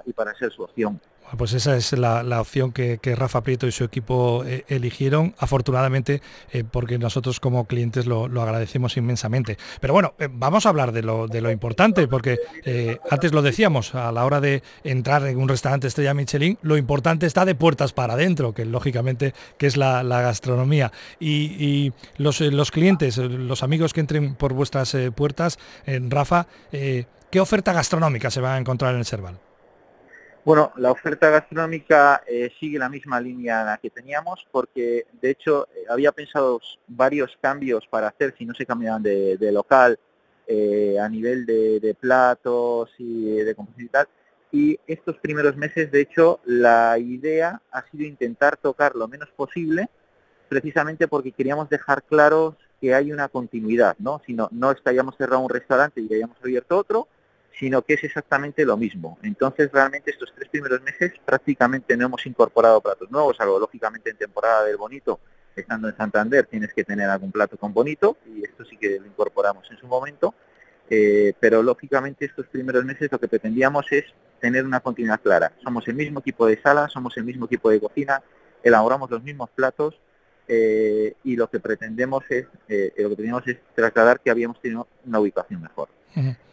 y 0.04 0.12
para 0.12 0.32
ser 0.38 0.52
su 0.52 0.62
opción. 0.62 1.00
Pues 1.37 1.52
esa 1.54 1.76
es 1.76 1.92
la, 1.92 2.40
opción 2.40 2.73
que, 2.73 2.99
Rafa 3.16 3.42
Prieto 3.42 3.66
y 3.66 3.73
su 3.73 3.85
equipo 3.85 4.45
eh, 4.45 4.64
eligieron, 4.68 5.35
afortunadamente, 5.38 6.23
eh, 6.52 6.64
porque 6.64 6.99
nosotros 6.99 7.40
como 7.40 7.66
clientes 7.66 8.06
lo, 8.06 8.25
agradecemos 8.40 8.97
inmensamente. 8.97 9.59
Pero 9.80 9.92
bueno, 9.92 10.14
eh, 10.18 10.28
vamos 10.30 10.66
a 10.66 10.68
hablar 10.68 10.92
de 10.92 11.02
lo, 11.02 11.50
importante, 11.50 12.06
porque 12.09 12.38
antes 13.11 13.33
lo 13.33 13.42
decíamos, 13.42 13.95
a 13.95 14.12
la 14.12 14.25
hora 14.25 14.40
de 14.40 14.62
entrar 14.85 15.26
en 15.26 15.38
un 15.38 15.49
restaurante 15.49 15.87
estrella 15.87 16.14
Michelin, 16.14 16.59
lo 16.62 16.76
importante 16.76 17.26
está 17.26 17.45
de 17.45 17.54
puertas 17.54 17.92
para 17.92 18.14
adentro, 18.14 18.52
que 18.52 18.64
lógicamente 18.64 19.35
que 19.59 19.66
es 19.66 19.76
la, 19.76 20.02
gastronomía. 20.02 20.92
Y, 21.21 21.92
los, 22.16 22.40
los, 22.40 22.71
clientes, 22.71 23.18
los 23.18 23.62
amigos 23.62 23.92
que 23.92 24.00
entren 24.00 24.35
por 24.35 24.52
vuestras 24.52 24.97
puertas, 25.14 25.59
Rafa, 25.87 26.47
¿qué 26.71 27.40
oferta 27.40 27.73
gastronómica 27.73 28.30
se 28.30 28.40
va 28.40 28.54
a 28.54 28.59
encontrar 28.59 28.92
en 28.92 29.00
el 29.00 29.04
Serval? 29.04 29.38
Bueno, 30.46 30.72
la 30.76 30.92
oferta 30.92 31.28
gastronómica 31.28 32.22
eh, 32.24 32.52
sigue 32.60 32.78
la 32.78 32.88
misma 32.88 33.20
línea 33.20 33.76
que 33.82 33.90
teníamos 33.90 34.46
porque, 34.52 35.04
de 35.20 35.30
hecho, 35.30 35.66
eh, 35.74 35.86
había 35.90 36.12
pensado 36.12 36.60
varios 36.86 37.36
cambios 37.40 37.84
para 37.88 38.06
hacer 38.06 38.32
si 38.38 38.46
no 38.46 38.54
se 38.54 38.64
cambiaban 38.64 39.02
de, 39.02 39.50
local 39.50 39.98
eh, 40.46 40.98
a 41.00 41.08
nivel 41.08 41.46
de, 41.46 41.96
platos 41.98 42.90
y 42.96 43.24
de 43.38 43.56
composición 43.56 43.86
y 43.86 43.88
tal. 43.88 44.08
Y 44.52 44.78
estos 44.86 45.16
primeros 45.16 45.56
meses, 45.56 45.90
de 45.90 46.02
hecho, 46.02 46.38
la 46.44 46.96
idea 46.96 47.60
ha 47.72 47.82
sido 47.90 48.04
intentar 48.04 48.56
tocar 48.56 48.94
lo 48.94 49.08
menos 49.08 49.28
posible, 49.30 49.88
precisamente 50.48 51.08
porque 51.08 51.32
queríamos 51.32 51.68
dejar 51.68 52.04
claros 52.04 52.54
que 52.80 52.94
hay 52.94 53.10
una 53.10 53.26
continuidad, 53.26 53.96
¿no? 53.98 54.22
Si 54.24 54.32
no, 54.32 54.48
no 54.52 54.72
hayamos 54.84 55.16
cerrado 55.16 55.40
un 55.40 55.50
restaurante 55.50 56.00
y 56.02 56.14
hayamos 56.14 56.36
abierto 56.40 56.78
otro, 56.78 57.08
sino 57.58 57.82
que 57.82 57.94
es 57.94 58.04
exactamente 58.04 58.64
lo 58.64 58.76
mismo. 58.76 59.18
Entonces, 59.22 59.70
realmente 59.72 60.10
estos 60.10 60.32
tres 60.34 60.48
primeros 60.48 60.82
meses 60.82 61.12
prácticamente 61.25 61.96
no 61.96 62.06
hemos 62.06 62.26
incorporado 62.26 62.80
platos 62.80 63.10
nuevos, 63.10 63.36
algo 63.40 63.58
lógicamente 63.58 64.10
en 64.10 64.16
temporada 64.16 64.64
del 64.64 64.76
bonito, 64.76 65.20
estando 65.54 65.88
en 65.88 65.96
Santander 65.96 66.46
tienes 66.46 66.72
que 66.75 66.84
tener 66.84 67.08
algún 67.08 67.32
plato 67.32 67.56
con 67.56 67.72
bonito 67.72 68.18
y 68.26 68.44
esto 68.44 68.64
sí 68.64 68.76
que 68.76 69.00
lo 69.00 69.06
incorporamos 69.06 69.70
en 69.70 69.78
su 69.78 69.86
momento, 69.86 70.34
eh, 70.90 71.32
pero 71.40 71.62
lógicamente 71.62 72.26
estos 72.26 72.46
primeros 72.46 72.84
meses 72.84 73.10
lo 73.10 73.18
que 73.18 73.28
pretendíamos 73.28 73.90
es 73.90 74.04
tener 74.38 74.64
una 74.64 74.80
continuidad 74.80 75.20
clara. 75.20 75.52
Somos 75.64 75.88
el 75.88 75.94
mismo 75.94 76.20
equipo 76.20 76.46
de 76.46 76.60
sala, 76.60 76.88
somos 76.88 77.16
el 77.16 77.25
mismo 77.25 77.46
equipo 77.46 77.70
de 77.70 77.80
cocina, 77.80 78.22
elaboramos 78.62 79.10
los 79.10 79.22
mismos 79.22 79.48
platos 79.50 79.98
eh, 80.46 81.14
y 81.25 81.36
lo 81.36 81.48
que 81.48 81.58
pretendemos 81.58 82.22
es 82.28 82.46
eh, 82.68 82.92
lo 82.98 83.10
que 83.10 83.16
tenemos 83.16 83.48
es 83.48 83.56
trasladar 83.75 84.20
que 84.20 84.30
habíamos 84.30 84.60
tenido 84.60 84.86
una 85.06 85.20
ubicación 85.20 85.62
mejor. 85.62 85.88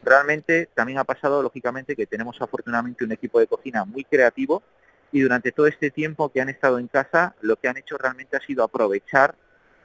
Realmente 0.03 0.70
también 0.74 1.00
ha 1.00 1.03
pasado, 1.03 1.41
lógicamente, 1.41 1.96
que 1.96 2.05
tenemos 2.05 2.41
afortunadamente 2.41 3.05
un 3.05 3.12
equipo 3.12 3.39
de 3.39 3.48
cocina 3.48 3.86
muy 3.86 4.03
creativo 4.03 4.62
y 5.12 5.22
durante 5.22 5.51
todo 5.51 5.67
este 5.67 5.91
tiempo 5.91 6.29
que 6.29 6.41
han 6.41 6.50
estado 6.50 6.79
en 6.79 6.88
casa, 6.88 7.36
lo 7.41 7.55
que 7.55 7.67
han 7.67 7.77
hecho 7.77 7.98
realmente 7.98 8.36
ha 8.36 8.41
sido 8.41 8.63
aprovechar 8.63 9.36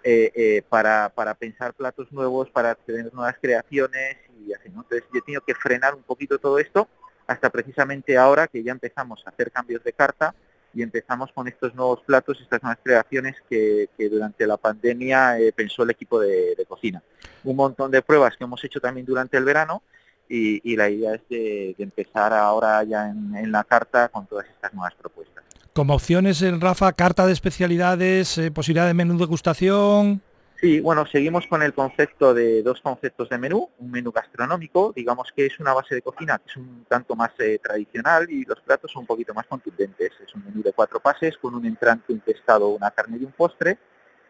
eh, 0.02 0.32
eh, 0.34 0.62
para, 0.68 1.10
para, 1.10 1.34
pensar 1.34 1.74
platos 1.74 2.10
nuevos, 2.12 2.50
para 2.50 2.74
tener 2.74 3.12
nuevas 3.12 3.36
creaciones 3.40 4.16
y 4.44 4.52
así. 4.52 4.68
Entonces 4.68 5.04
yo 5.12 5.18
he 5.18 5.22
tenido 5.22 5.42
que 5.42 5.54
frenar 5.54 5.94
un 5.94 6.02
poquito 6.02 6.38
todo 6.38 6.58
esto 6.58 6.88
hasta 7.26 7.50
precisamente 7.50 8.16
ahora 8.16 8.48
que 8.48 8.62
ya 8.62 8.72
empezamos 8.72 9.22
a 9.26 9.30
hacer 9.30 9.52
cambios 9.52 9.84
de 9.84 9.92
carta 9.92 10.34
y 10.74 10.82
empezamos 10.82 11.32
con 11.32 11.48
estos 11.48 11.74
nuevos 11.74 12.00
platos, 12.00 12.40
estas 12.40 12.62
nuevas 12.62 12.78
creaciones 12.82 13.36
que, 13.48 13.88
durante 14.10 14.46
la 14.46 14.56
pandemia 14.56 15.38
eh, 15.38 15.52
pensó 15.52 15.82
el 15.82 15.90
equipo 15.90 16.20
de, 16.20 16.56
cocina. 16.68 17.02
Un 17.44 17.56
montón 17.56 17.90
de 17.90 18.02
pruebas 18.02 18.36
que 18.36 18.44
hemos 18.44 18.62
hecho 18.64 18.80
también 18.80 19.06
durante 19.06 19.36
el 19.36 19.44
verano 19.44 19.82
y, 20.28 20.76
la 20.76 20.90
idea 20.90 21.14
es 21.14 21.22
de, 21.28 21.74
empezar 21.78 22.32
ahora 22.32 22.84
ya 22.84 23.08
en, 23.08 23.50
la 23.50 23.64
carta 23.64 24.08
con 24.08 24.26
todas 24.26 24.46
estas 24.46 24.72
nuevas 24.74 24.94
propuestas. 24.94 25.44
Como 25.72 25.94
opciones, 25.94 26.42
Rafa, 26.60 26.92
carta 26.92 27.26
de 27.26 27.32
especialidades, 27.32 28.36
eh, 28.38 28.50
posibilidad 28.50 28.86
de 28.86 28.94
menú 28.94 29.14
de 29.14 29.20
degustación. 29.20 30.22
Sí, 30.60 30.80
bueno, 30.80 31.06
seguimos 31.06 31.46
con 31.46 31.62
el 31.62 31.72
concepto 31.72 32.34
de 32.34 32.64
dos 32.64 32.80
conceptos 32.80 33.28
de 33.28 33.38
menú, 33.38 33.70
un 33.78 33.92
menú 33.92 34.10
gastronómico, 34.10 34.92
digamos 34.92 35.30
que 35.30 35.46
es 35.46 35.60
una 35.60 35.72
base 35.72 35.94
de 35.94 36.02
cocina 36.02 36.36
que 36.38 36.50
es 36.50 36.56
un 36.56 36.84
tanto 36.88 37.14
más 37.14 37.30
eh, 37.38 37.60
tradicional 37.62 38.28
y 38.28 38.44
los 38.44 38.60
platos 38.62 38.90
son 38.90 39.02
un 39.02 39.06
poquito 39.06 39.32
más 39.34 39.46
contundentes. 39.46 40.10
Es 40.20 40.34
un 40.34 40.44
menú 40.44 40.60
de 40.60 40.72
cuatro 40.72 40.98
pases 40.98 41.38
con 41.38 41.54
un 41.54 41.64
entrante, 41.64 42.12
un 42.12 42.18
pescado, 42.18 42.70
una 42.70 42.90
carne 42.90 43.18
y 43.20 43.24
un 43.24 43.30
postre. 43.30 43.78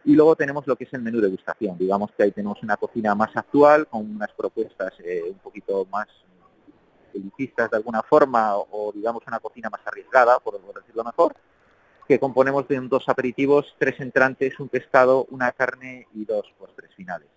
Y 0.05 0.15
luego 0.15 0.37
tenemos 0.37 0.67
lo 0.67 0.77
que 0.77 0.85
es 0.85 0.93
el 0.93 1.01
menú 1.01 1.19
de 1.19 1.29
degustación. 1.29 1.79
Digamos 1.79 2.11
que 2.13 2.25
ahí 2.25 2.31
tenemos 2.33 2.63
una 2.63 2.77
cocina 2.77 3.15
más 3.15 3.35
actual 3.35 3.87
con 3.87 4.03
unas 4.03 4.31
propuestas 4.33 4.93
eh, 5.03 5.23
un 5.27 5.39
poquito 5.39 5.87
más 5.91 6.09
elitistas 7.15 7.71
de 7.71 7.77
alguna 7.79 8.03
forma 8.03 8.55
o, 8.55 8.93
digamos 8.95 9.23
una 9.27 9.41
cocina 9.41 9.71
más 9.71 9.81
arriesgada, 9.87 10.39
por 10.41 10.61
decirlo 10.75 11.05
mejor 11.05 11.35
que 12.09 12.19
componemos 12.19 12.67
de 12.67 12.81
dos 12.81 13.05
aperitivos, 13.07 13.77
tres 13.79 14.01
entrantes, 14.01 14.59
un 14.59 14.69
pescado, 14.69 15.27
una 15.31 15.53
carne 15.53 16.09
y 16.15 16.25
dos 16.25 16.47
postres 16.59 16.91
finales. 16.95 17.29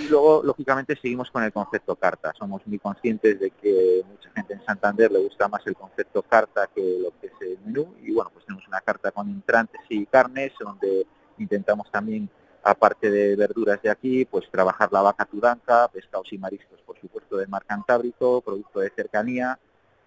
Y 0.00 0.08
luego, 0.08 0.42
lógicamente, 0.42 0.96
seguimos 1.00 1.30
con 1.30 1.44
el 1.44 1.52
concepto 1.52 1.94
carta. 1.94 2.32
Somos 2.36 2.66
muy 2.66 2.78
conscientes 2.78 3.38
de 3.38 3.50
que 3.50 4.02
mucha 4.08 4.30
gente 4.34 4.54
en 4.54 4.64
Santander 4.64 5.12
le 5.12 5.20
gusta 5.20 5.46
más 5.46 5.64
el 5.66 5.76
concepto 5.76 6.22
carta 6.22 6.68
que 6.74 6.98
lo 7.00 7.12
que 7.20 7.28
es 7.28 7.32
el 7.42 7.58
menú. 7.64 7.94
Y 8.02 8.12
bueno, 8.12 8.30
pues 8.32 8.44
tenemos 8.44 8.66
una 8.66 8.80
carta 8.80 9.12
con 9.12 9.28
entrantes 9.28 9.82
y 9.88 10.06
carnes, 10.06 10.52
donde 10.58 11.06
intentamos 11.38 11.88
también, 11.90 12.28
aparte 12.64 13.10
de 13.10 13.36
verduras 13.36 13.80
de 13.82 13.90
aquí, 13.90 14.24
pues 14.24 14.50
trabajar 14.50 14.88
la 14.90 15.02
vaca 15.02 15.26
tudanca, 15.26 15.86
pescados 15.88 16.32
y 16.32 16.38
mariscos, 16.38 16.80
por 16.80 16.98
supuesto, 16.98 17.36
del 17.36 17.48
mar 17.48 17.64
Cantábrico, 17.66 18.40
producto 18.40 18.80
de 18.80 18.90
cercanía, 18.90 19.58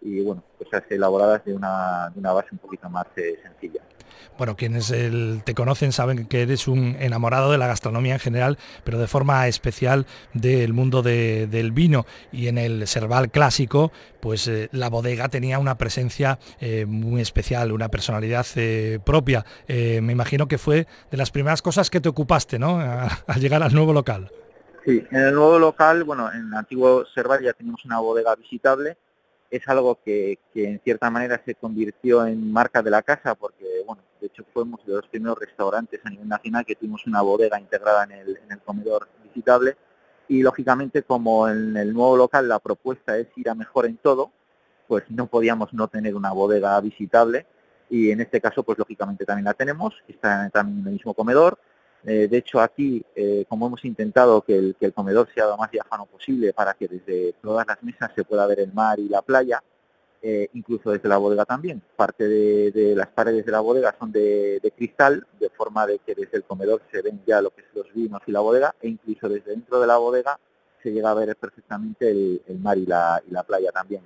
y 0.02 0.22
bueno, 0.22 0.44
cosas 0.58 0.84
elaboradas 0.90 1.44
de 1.46 1.54
una, 1.54 2.10
de 2.14 2.20
una 2.20 2.34
base 2.34 2.50
un 2.52 2.60
poquito 2.60 2.90
más 2.90 3.06
eh, 3.16 3.40
sencilla. 3.42 3.82
Bueno, 4.38 4.58
quienes 4.58 4.94
te 5.46 5.56
conocen 5.56 5.94
saben 5.94 6.26
que 6.28 6.42
eres 6.42 6.68
un 6.68 6.98
enamorado 7.00 7.52
de 7.54 7.58
la 7.58 7.68
gastronomía 7.68 8.16
en 8.16 8.20
general, 8.20 8.58
pero 8.84 8.98
de 9.00 9.08
forma 9.08 9.48
especial 9.48 10.06
del 10.34 10.74
mundo 10.74 11.02
del 11.02 11.72
vino. 11.72 12.06
Y 12.34 12.48
en 12.48 12.58
el 12.58 12.86
Serval 12.86 13.32
clásico, 13.32 13.94
pues 14.20 14.50
eh, 14.50 14.68
la 14.74 14.90
bodega 14.90 15.30
tenía 15.30 15.58
una 15.58 15.78
presencia 15.78 16.38
eh, 16.60 16.86
muy 16.86 17.22
especial, 17.22 17.72
una 17.72 17.88
personalidad 17.88 18.46
propia. 19.06 19.46
me 19.68 20.12
imagino 20.12 20.48
que 20.48 20.58
fue 20.58 20.86
de 21.12 21.18
las 21.18 21.32
primeras 21.32 21.62
cosas 21.62 21.90
que 21.90 22.02
te 22.02 22.10
ocupaste, 22.10 22.60
¿no? 22.60 22.80
al 22.80 23.40
llegar 23.40 23.64
al 23.64 23.74
nuevo 23.74 23.94
local. 23.94 24.32
Sí, 24.86 25.04
en 25.10 25.20
el 25.20 25.34
nuevo 25.34 25.58
local, 25.58 26.04
bueno, 26.04 26.32
en 26.32 26.48
el 26.48 26.54
antiguo 26.54 27.06
Serval 27.16 27.42
ya 27.42 27.54
teníamos 27.54 27.84
una 27.86 28.00
bodega 28.00 28.36
visitable 28.36 28.98
es 29.50 29.68
algo 29.68 30.00
que, 30.04 30.40
en 30.54 30.80
cierta 30.84 31.10
manera 31.10 31.42
se 31.46 31.56
convirtió 31.56 32.26
en 32.26 32.52
marca 32.52 32.82
de 32.82 32.90
la 32.90 33.02
casa 33.02 33.36
porque, 33.36 33.84
bueno, 33.86 34.04
de 34.20 34.28
hecho 34.28 34.44
fuimos 34.54 34.86
de 34.86 34.94
los 34.94 35.08
primeros 35.08 35.40
restaurantes 35.40 36.02
a 36.04 36.10
nivel 36.10 36.28
nacional 36.28 36.66
que 36.66 36.76
tuvimos 36.76 37.06
una 37.06 37.22
bodega 37.22 37.60
integrada 37.60 38.04
en 38.06 38.12
el, 38.12 38.38
en 38.38 38.52
el 38.52 38.60
comedor 38.60 39.08
visitable 39.24 39.78
y 40.28 40.42
lógicamente 40.42 41.04
como 41.04 41.48
en 41.48 41.78
el 41.78 41.94
nuevo 41.94 42.18
local 42.18 42.48
la 42.48 42.60
propuesta 42.60 43.18
es 43.18 43.28
ir 43.36 43.50
a 43.50 43.56
mejor 43.56 43.86
en 43.86 43.98
todo, 43.98 44.32
pues 44.88 45.04
no 45.10 45.28
podíamos 45.28 45.74
no 45.74 45.88
tener 45.88 46.16
una 46.16 46.32
bodega 46.32 46.80
visitable 46.82 47.46
y 47.90 48.12
en 48.12 48.22
este 48.22 48.42
caso 48.42 48.64
pues 48.64 48.78
lógicamente 48.78 49.26
también 49.26 49.46
la 49.46 49.54
tenemos, 49.54 49.94
está 50.08 50.50
también 50.50 50.80
en 50.80 50.88
el 50.88 50.94
mismo 50.94 51.14
comedor, 51.14 51.60
eh, 52.08 52.28
de 52.28 52.38
hecho, 52.38 52.60
aquí, 52.60 53.04
eh, 53.16 53.46
como 53.50 53.66
hemos 53.66 53.84
intentado 53.84 54.42
que 54.42 54.76
el, 54.80 54.94
comedor 54.94 55.28
sea 55.34 55.48
lo 55.48 55.58
más 55.58 55.72
diáfano 55.72 56.06
posible 56.06 56.54
para 56.54 56.76
que 56.76 56.88
desde 56.88 57.34
todas 57.42 57.66
las 57.66 57.82
mesas 57.82 58.12
se 58.16 58.24
pueda 58.24 58.46
ver 58.46 58.60
el 58.60 58.72
mar 58.74 59.00
y 59.00 59.10
la 59.10 59.24
playa, 59.24 59.64
eh, 60.22 60.50
incluso 60.54 60.92
desde 60.92 61.10
la 61.10 61.18
bodega 61.18 61.46
también. 61.46 61.82
Parte 61.96 62.28
de, 62.28 62.94
las 62.96 63.08
paredes 63.08 63.44
de 63.44 63.52
la 63.52 63.60
bodega 63.60 63.96
son 63.98 64.12
de, 64.12 64.62
cristal, 64.76 65.26
de 65.40 65.50
forma 65.50 65.88
de 65.88 65.98
que 66.00 66.14
desde 66.14 66.38
el 66.38 66.44
comedor 66.44 66.82
se 66.92 67.02
ven 67.02 67.22
ya 67.26 67.42
lo 67.42 67.50
que 67.50 67.64
son 67.64 67.84
los 67.84 67.94
vinos 67.94 68.22
y 68.28 68.32
la 68.32 68.40
bodega, 68.42 68.76
e 68.82 68.90
incluso 68.90 69.28
desde 69.28 69.52
dentro 69.52 69.80
de 69.80 69.88
la 69.88 69.98
bodega 69.98 70.40
se 70.84 70.92
llega 70.92 71.10
a 71.10 71.16
ver 71.16 71.36
perfectamente 71.36 72.12
el, 72.12 72.60
mar 72.60 72.78
y 72.78 72.86
la, 72.86 73.20
y 73.28 73.32
la 73.32 73.42
playa 73.42 73.72
también. 73.72 74.04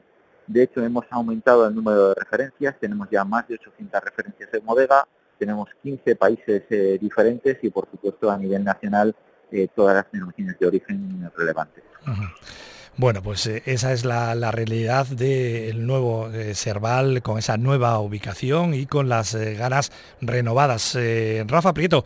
De 0.48 0.64
hecho, 0.64 0.82
hemos 0.82 1.06
aumentado 1.10 1.68
el 1.68 1.76
número 1.76 2.10
de 2.10 2.16
referencias, 2.16 2.80
tenemos 2.80 3.10
ya 3.12 3.26
más 3.26 3.46
de 3.50 3.56
800 3.56 4.02
referencias 4.02 4.54
en 4.54 4.66
bodega, 4.66 5.06
tenemos 5.40 5.70
15 5.82 6.16
países 6.16 6.64
eh, 6.70 6.98
diferentes 7.02 7.58
y 7.64 7.70
por 7.70 7.90
supuesto 7.90 8.30
a 8.30 8.38
nivel 8.38 8.64
nacional 8.64 9.16
eh, 9.52 9.68
todas 9.74 9.96
las 9.96 10.12
denominaciones 10.12 10.60
de 10.60 10.68
origen 10.68 11.32
relevantes. 11.36 11.84
Bueno, 12.98 13.24
pues 13.24 13.48
eh, 13.48 13.64
esa 13.66 13.94
es 13.94 14.04
la, 14.04 14.52
realidad 14.52 15.08
del 15.08 15.88
nuevo 15.88 16.30
Serval, 16.54 17.22
con 17.24 17.40
esa 17.40 17.58
nueva 17.58 17.98
ubicación 18.00 18.74
y 18.74 18.86
con 18.86 19.08
las 19.08 19.36
ganas 19.36 19.92
renovadas. 20.22 20.98
Rafa 21.48 21.74
Prieto, 21.74 22.04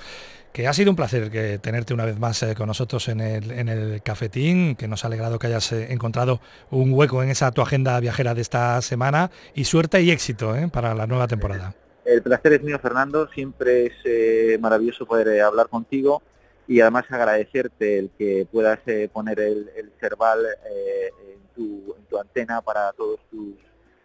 que 0.53 0.67
ha 0.67 0.73
sido 0.73 0.91
un 0.91 0.95
placer 0.95 1.31
que 1.31 1.57
tenerte 1.57 1.95
una 1.95 2.05
vez 2.05 2.19
más 2.19 2.45
con 2.55 2.67
nosotros 2.67 3.07
en 3.07 3.21
el, 3.21 3.51
en 3.51 3.69
el 3.69 4.03
cafetín, 4.03 4.75
que 4.75 4.87
nos 4.87 5.03
ha 5.03 5.07
alegrado 5.07 5.39
que 5.39 5.47
hayas 5.47 5.71
encontrado 5.71 6.39
un 6.69 6.93
hueco 6.93 7.23
en 7.23 7.29
esa 7.29 7.51
tu 7.51 7.61
agenda 7.61 7.99
viajera 7.99 8.35
de 8.35 8.41
esta 8.41 8.79
semana 8.83 9.31
y 9.55 9.65
suerte 9.65 10.01
y 10.03 10.11
éxito 10.11 10.55
para 10.71 10.93
la 10.93 11.07
nueva 11.07 11.27
temporada. 11.27 11.73
El 12.05 12.21
placer 12.21 12.53
es 12.53 12.63
mío, 12.63 12.79
Fernando. 12.79 13.27
Siempre 13.29 13.85
es 13.87 13.93
eh, 14.03 14.57
maravilloso 14.59 15.05
poder 15.05 15.29
eh, 15.29 15.41
hablar 15.41 15.69
contigo 15.69 16.21
y 16.67 16.81
además 16.81 17.05
agradecerte 17.09 17.97
el 17.99 18.09
que 18.17 18.47
puedas 18.51 18.79
eh, 18.87 19.09
poner 19.11 19.39
el, 19.39 19.69
el 19.75 19.91
Cerval 19.99 20.45
en 20.65 21.39
tu, 21.55 21.95
en 21.97 22.03
tu 22.05 22.17
antena 22.17 22.61
para 22.61 22.91
todos 22.93 23.19
tus, 23.29 23.55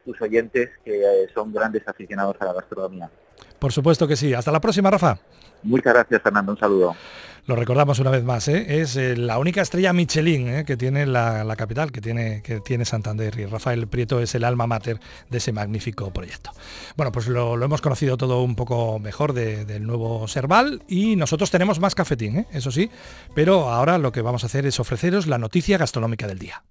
tus 0.05 0.21
oyentes 0.23 0.71
que 0.85 1.26
son 1.35 1.52
grandes 1.52 1.87
aficionados 1.87 2.37
a 2.40 2.47
la 2.47 2.52
gastronomía. 2.52 3.11
Por 3.59 3.73
supuesto 3.73 4.07
que 4.07 4.17
sí. 4.17 4.35
Hasta 4.35 4.53
la 4.53 4.61
próxima, 4.61 4.91
Rafa. 4.91 5.19
Muchas 5.62 5.93
gracias, 5.95 6.23
Fernando. 6.23 6.53
Un 6.53 6.59
saludo. 6.59 6.97
Lo 7.49 7.57
recordamos 7.57 7.99
una 7.99 8.11
vez 8.11 8.25
más, 8.25 8.47
¿eh? 8.49 8.83
es 8.83 8.95
eh, 8.97 9.17
la 9.17 9.38
única 9.38 9.62
estrella 9.62 9.95
Michelin 9.95 10.49
¿eh? 10.49 10.65
que 10.67 10.77
tiene 10.77 11.07
la, 11.07 11.57
capital, 11.57 11.91
que 11.91 12.03
tiene, 12.03 12.43
que 12.43 12.61
tiene 12.61 12.85
Santander 12.85 13.41
y 13.41 13.47
Rafael 13.47 13.88
Prieto 13.88 14.21
es 14.21 14.35
el 14.35 14.45
alma 14.45 14.67
mater 14.67 15.00
de 15.31 15.38
ese 15.38 15.50
magnífico 15.50 16.12
proyecto. 16.12 16.50
Bueno, 16.95 17.11
pues 17.11 17.27
lo, 17.27 17.55
hemos 17.55 17.81
conocido 17.81 18.19
todo 18.19 18.43
un 18.43 18.55
poco 18.55 18.99
mejor 18.99 19.33
del 19.33 19.87
nuevo 19.87 20.29
Serval 20.29 20.83
y 20.88 21.17
nosotros 21.17 21.50
tenemos 21.50 21.81
más 21.81 21.95
cafetín, 21.95 22.47
eso 22.53 22.71
sí, 22.71 22.91
pero 23.35 23.71
ahora 23.71 23.97
lo 23.97 24.12
que 24.12 24.21
vamos 24.21 24.43
a 24.43 24.49
hacer 24.49 24.67
es 24.67 24.79
ofreceros 24.79 25.27
la 25.27 25.38
noticia 25.38 25.79
gastronómica 25.79 26.27
del 26.27 26.38
día. 26.38 26.62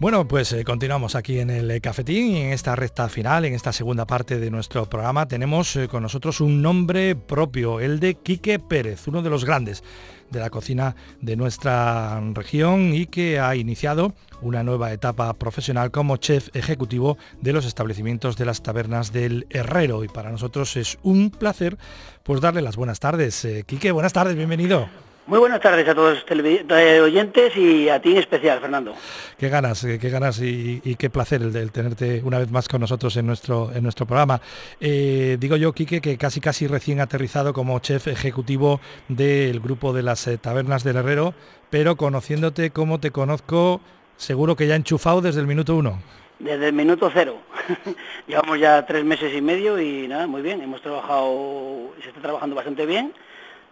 Bueno, 0.00 0.28
pues 0.28 0.52
eh, 0.52 0.62
continuamos 0.62 1.16
aquí 1.16 1.40
en 1.40 1.50
el 1.50 1.68
eh, 1.72 1.80
cafetín 1.80 2.28
y 2.28 2.40
en 2.40 2.52
esta 2.52 2.76
recta 2.76 3.08
final, 3.08 3.44
en 3.44 3.54
esta 3.54 3.72
segunda 3.72 4.06
parte 4.06 4.38
de 4.38 4.48
nuestro 4.48 4.88
programa, 4.88 5.26
tenemos 5.26 5.74
eh, 5.74 5.88
con 5.88 6.04
nosotros 6.04 6.40
un 6.40 6.62
nombre 6.62 7.16
propio, 7.16 7.80
el 7.80 7.98
de 7.98 8.14
Quique 8.14 8.60
Pérez, 8.60 9.08
uno 9.08 9.22
de 9.22 9.30
los 9.30 9.44
grandes 9.44 9.82
de 10.30 10.38
la 10.38 10.50
cocina 10.50 10.94
de 11.20 11.34
nuestra 11.34 12.20
región 12.32 12.94
y 12.94 13.06
que 13.06 13.40
ha 13.40 13.56
iniciado 13.56 14.14
una 14.40 14.62
nueva 14.62 14.92
etapa 14.92 15.32
profesional 15.34 15.90
como 15.90 16.16
chef 16.16 16.54
ejecutivo 16.54 17.18
de 17.40 17.52
los 17.52 17.66
establecimientos 17.66 18.36
de 18.36 18.44
las 18.44 18.62
tabernas 18.62 19.12
del 19.12 19.48
Herrero. 19.50 20.04
Y 20.04 20.08
para 20.08 20.30
nosotros 20.30 20.76
es 20.76 20.96
un 21.02 21.30
placer 21.30 21.76
pues 22.22 22.40
darle 22.40 22.62
las 22.62 22.76
buenas 22.76 23.00
tardes. 23.00 23.48
Quique, 23.66 23.90
buenas 23.90 24.12
tardes, 24.12 24.36
bienvenido. 24.36 25.07
Muy 25.28 25.40
buenas 25.40 25.60
tardes 25.60 25.86
a 25.86 25.94
todos 25.94 26.24
los 26.26 26.70
eh, 26.70 27.00
oyentes 27.02 27.54
y 27.54 27.90
a 27.90 28.00
ti 28.00 28.12
en 28.12 28.16
especial, 28.16 28.60
Fernando. 28.60 28.94
Qué 29.36 29.50
ganas, 29.50 29.84
eh, 29.84 29.98
qué 29.98 30.08
ganas 30.08 30.40
y, 30.40 30.80
qué 30.98 31.10
placer 31.10 31.42
el, 31.42 31.70
tenerte 31.70 32.22
una 32.24 32.38
vez 32.38 32.50
más 32.50 32.66
con 32.66 32.80
nosotros 32.80 33.14
en 33.18 33.26
nuestro, 33.26 33.70
en 33.74 33.82
nuestro 33.82 34.06
programa. 34.06 34.40
Eh, 34.80 35.36
digo 35.38 35.56
yo, 35.56 35.74
Quique, 35.74 36.00
que 36.00 36.16
casi 36.16 36.40
casi 36.40 36.66
recién 36.66 37.02
aterrizado 37.02 37.52
como 37.52 37.78
chef 37.80 38.08
ejecutivo 38.08 38.80
del 39.08 39.60
grupo 39.60 39.92
de 39.92 40.02
las 40.02 40.30
tabernas 40.40 40.82
del 40.82 40.96
Herrero, 40.96 41.34
pero 41.68 41.96
conociéndote 41.96 42.70
como 42.70 42.98
te 42.98 43.10
conozco, 43.10 43.82
seguro 44.16 44.56
que 44.56 44.66
ya 44.66 44.76
enchufado 44.76 45.20
desde 45.20 45.40
el 45.40 45.46
minuto 45.46 45.76
uno. 45.76 45.98
Desde 46.38 46.68
el 46.68 46.72
minuto 46.72 47.10
cero. 47.12 47.36
Llevamos 48.26 48.58
ya 48.58 48.86
tres 48.86 49.04
meses 49.04 49.34
y 49.36 49.42
medio 49.42 49.78
y 49.78 50.08
nada, 50.08 50.26
muy 50.26 50.40
bien. 50.40 50.62
Hemos 50.62 50.80
trabajado, 50.80 51.92
se 52.02 52.08
está 52.08 52.22
trabajando 52.22 52.56
bastante 52.56 52.86
bien, 52.86 53.12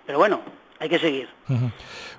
pero 0.05 0.19
bueno, 0.19 0.43
hay 0.79 0.89
que 0.89 0.99
seguir. 0.99 1.29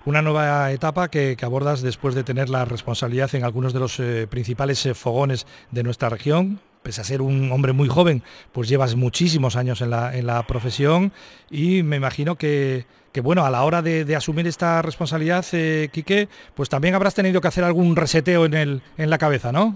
Una 0.06 0.22
nueva 0.22 0.72
etapa 0.72 1.10
que, 1.10 1.38
abordas 1.42 1.82
después 1.82 2.16
de 2.16 2.24
tener 2.24 2.50
la 2.50 2.66
responsabilidad 2.66 3.34
en 3.36 3.44
algunos 3.44 3.74
de 3.74 3.80
los 3.80 4.00
eh, 4.00 4.28
principales 4.30 4.86
eh, 4.86 4.94
fogones 4.94 5.46
de 5.72 5.84
nuestra 5.84 6.10
región. 6.10 6.60
Pese 6.84 7.02
a 7.02 7.04
ser 7.04 7.22
un 7.22 7.52
hombre 7.52 7.74
muy 7.74 7.90
joven, 7.90 8.24
pues 8.54 8.70
llevas 8.70 8.96
muchísimos 8.96 9.58
años 9.58 9.82
en 9.82 9.90
la, 9.90 10.16
en 10.16 10.26
la 10.26 10.46
profesión 10.48 11.12
y 11.50 11.84
me 11.84 11.98
imagino 11.98 12.38
que, 12.38 12.86
que 13.12 13.20
bueno, 13.20 13.46
a 13.46 13.50
la 13.50 13.64
hora 13.64 13.82
de, 13.82 14.16
asumir 14.16 14.48
esta 14.48 14.82
responsabilidad, 14.82 15.44
eh, 15.52 15.90
Quique, 15.92 16.30
pues 16.56 16.70
también 16.70 16.96
habrás 16.96 17.16
tenido 17.16 17.42
que 17.42 17.48
hacer 17.48 17.64
algún 17.64 17.96
reseteo 17.96 18.46
en, 18.46 18.54
el, 18.54 18.82
en 18.98 19.10
la 19.10 19.18
cabeza, 19.18 19.52
¿no? 19.52 19.76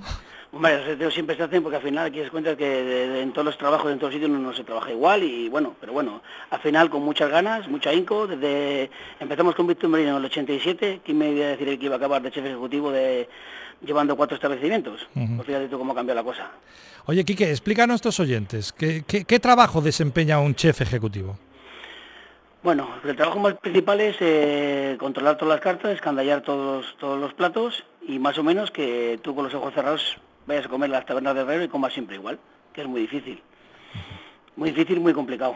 Hombre, 0.54 0.78
los 0.78 0.86
seteos 0.86 1.14
siempre 1.14 1.38
se 1.38 1.44
hacen 1.44 1.64
porque 1.64 1.78
al 1.78 1.82
final 1.82 2.08
aquí 2.08 2.22
se 2.22 2.30
cuenta 2.30 2.58
que 2.58 3.22
en 3.22 3.32
todos 3.32 3.46
los 3.46 3.58
trabajos, 3.58 3.90
en 3.90 4.00
todos 4.00 4.14
los 4.14 4.22
sitios 4.22 4.38
no, 4.38 4.54
se 4.54 4.66
trabaja 4.66 4.92
igual 4.92 5.24
y 5.24 5.48
bueno, 5.48 5.76
pero 5.80 5.94
bueno, 5.94 6.22
al 6.50 6.60
final 6.60 6.90
con 6.90 7.04
muchas 7.04 7.30
ganas, 7.30 7.70
mucha 7.70 7.94
inco, 7.94 8.28
desde 8.28 8.90
empezamos 9.22 9.56
con 9.56 9.66
Víctor 9.68 9.90
Merino 9.90 10.12
en 10.12 10.18
el 10.18 10.26
87, 10.26 11.02
¿quién 11.06 11.18
me 11.18 11.32
iba 11.32 11.46
a 11.46 11.50
decir 11.50 11.80
que 11.80 11.86
iba 11.86 11.96
a 11.96 11.98
acabar 11.98 12.22
de 12.22 12.32
chef 12.32 12.46
ejecutivo 12.46 12.92
de 12.92 13.30
llevando 13.80 14.18
cuatro 14.18 14.36
establecimientos? 14.36 15.08
Pues 15.14 15.48
fíjate 15.48 15.70
tú 15.70 15.78
cómo 15.78 15.94
ha 15.94 15.96
cambiado 15.96 16.20
la 16.20 16.26
cosa. 16.26 16.52
Oye, 17.06 17.24
Quique, 17.24 17.50
explica 17.50 17.86
a 17.86 17.88
nuestros 17.88 18.20
oyentes, 18.20 18.74
¿qué, 18.74 19.06
qué, 19.06 19.40
trabajo 19.40 19.80
desempeña 19.80 20.40
un 20.40 20.54
chef 20.56 20.82
ejecutivo? 20.82 21.38
Bueno, 22.62 22.90
el 23.06 23.16
trabajo 23.16 23.40
más 23.40 23.54
principal 23.54 24.02
es 24.02 24.18
eh, 24.20 24.98
controlar 25.00 25.38
todas 25.38 25.56
las 25.56 25.64
cartas, 25.64 25.94
escandallar 25.94 26.42
todos, 26.42 26.98
todos 27.00 27.18
los 27.18 27.34
platos 27.34 27.86
y 28.06 28.20
más 28.20 28.38
o 28.38 28.44
menos 28.44 28.70
que 28.70 29.18
tú 29.24 29.34
con 29.34 29.46
los 29.46 29.54
ojos 29.54 29.74
cerrados 29.74 30.20
vayas 30.46 30.66
a 30.66 30.70
comer 30.70 30.90
las 30.90 31.06
tabernas 31.06 31.36
de 31.36 31.42
Herrero 31.42 31.64
y 31.64 31.68
comas 31.68 31.94
siempre 31.94 32.16
igual, 32.16 32.40
que 32.74 32.82
es 32.82 32.88
muy 32.88 33.02
difícil. 33.02 33.42
Muy 34.56 34.72
difícil, 34.72 35.00
muy 35.00 35.14
complicado. 35.14 35.56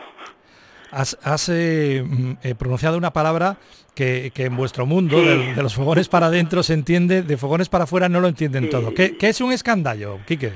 Has, 0.91 1.49
eh, 1.49 2.03
mm, 2.05 2.33
eh, 2.41 2.55
pronunciado 2.55 2.97
una 2.97 3.11
palabra 3.11 3.57
que, 3.93 4.31
en 4.33 4.55
vuestro 4.55 4.85
mundo, 4.85 5.19
de, 5.19 5.55
los 5.61 5.75
fogones 5.75 6.07
para 6.07 6.27
adentro 6.27 6.63
se 6.63 6.73
entiende, 6.73 7.21
de 7.21 7.37
fogones 7.37 7.69
para 7.69 7.85
afuera 7.85 8.07
no 8.07 8.19
lo 8.19 8.27
entienden 8.27 8.69
todo. 8.69 8.93
¿Qué, 8.93 9.17
¿Qué, 9.17 9.29
es 9.29 9.41
un 9.41 9.51
escandallo, 9.51 10.19
Quique? 10.25 10.53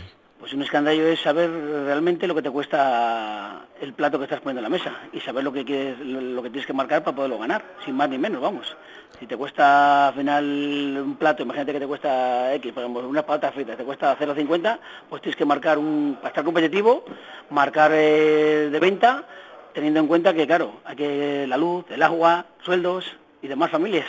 Pues 0.49 0.57
un 0.57 0.63
escandallo 0.63 1.07
es 1.07 1.19
saber 1.19 1.47
realmente 1.85 2.25
lo 2.25 2.33
que 2.33 2.41
te 2.41 2.49
cuesta 2.49 3.67
el 3.79 3.93
plato 3.93 4.17
que 4.17 4.23
estás 4.23 4.39
poniendo 4.39 4.61
en 4.61 4.63
la 4.63 4.69
mesa 4.69 4.95
y 5.13 5.19
saber 5.19 5.43
lo 5.43 5.53
que 5.53 5.63
quieres, 5.63 5.99
lo 5.99 6.41
que 6.41 6.49
tienes 6.49 6.65
que 6.65 6.73
marcar 6.73 7.03
para 7.03 7.15
poderlo 7.15 7.37
ganar, 7.37 7.63
sin 7.85 7.93
más 7.93 8.09
ni 8.09 8.17
menos, 8.17 8.41
vamos. 8.41 8.75
Si 9.19 9.27
te 9.27 9.37
cuesta 9.37 10.07
al 10.07 10.15
final 10.15 10.43
un 11.05 11.17
plato, 11.17 11.43
imagínate 11.43 11.73
que 11.73 11.79
te 11.81 11.85
cuesta 11.85 12.51
X, 12.55 12.73
por 12.73 12.81
ejemplo, 12.81 13.07
una 13.07 13.23
patatas 13.23 13.53
fritas, 13.53 13.77
te 13.77 13.83
cuesta 13.83 14.17
0,50, 14.17 14.79
pues 15.07 15.21
tienes 15.21 15.37
que 15.37 15.45
marcar 15.45 15.77
un, 15.77 16.15
para 16.15 16.29
estar 16.29 16.43
competitivo, 16.43 17.05
marcar 17.51 17.91
eh, 17.93 18.69
de 18.71 18.79
venta, 18.79 19.25
teniendo 19.71 19.99
en 19.99 20.07
cuenta 20.07 20.33
que, 20.33 20.47
claro, 20.47 20.79
hay 20.83 20.95
que 20.95 21.45
la 21.45 21.57
luz, 21.57 21.85
el 21.91 22.01
agua, 22.01 22.47
sueldos 22.63 23.05
y 23.43 23.47
demás 23.47 23.69
familias. 23.69 24.07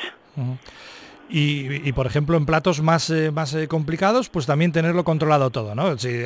Y, 1.32 1.92
por 1.92 2.06
ejemplo 2.06 2.36
en 2.36 2.46
platos 2.46 2.82
más 2.82 3.10
eh, 3.10 3.30
más 3.30 3.54
eh, 3.54 3.68
complicados 3.68 4.28
pues 4.28 4.46
también 4.46 4.72
tenerlo 4.72 5.04
controlado 5.04 5.50
todo 5.50 5.74
no 5.74 5.96
si 5.96 6.22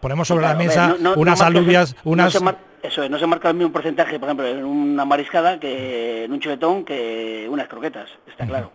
ponemos 0.00 0.28
sobre 0.28 0.46
la 0.46 0.54
mesa 0.54 0.96
unas 1.16 1.40
alubias 1.40 1.94
unas 2.04 2.34
eso 2.82 3.02
es, 3.02 3.10
no 3.10 3.18
se 3.18 3.26
marca 3.26 3.50
el 3.50 3.56
mismo 3.56 3.72
porcentaje, 3.72 4.18
por 4.20 4.28
ejemplo, 4.28 4.46
en 4.46 4.64
una 4.64 5.04
mariscada 5.04 5.58
que 5.58 6.24
en 6.24 6.32
un 6.32 6.40
chuletón 6.40 6.84
que 6.84 7.46
unas 7.50 7.66
croquetas, 7.66 8.08
está 8.28 8.46
claro. 8.46 8.72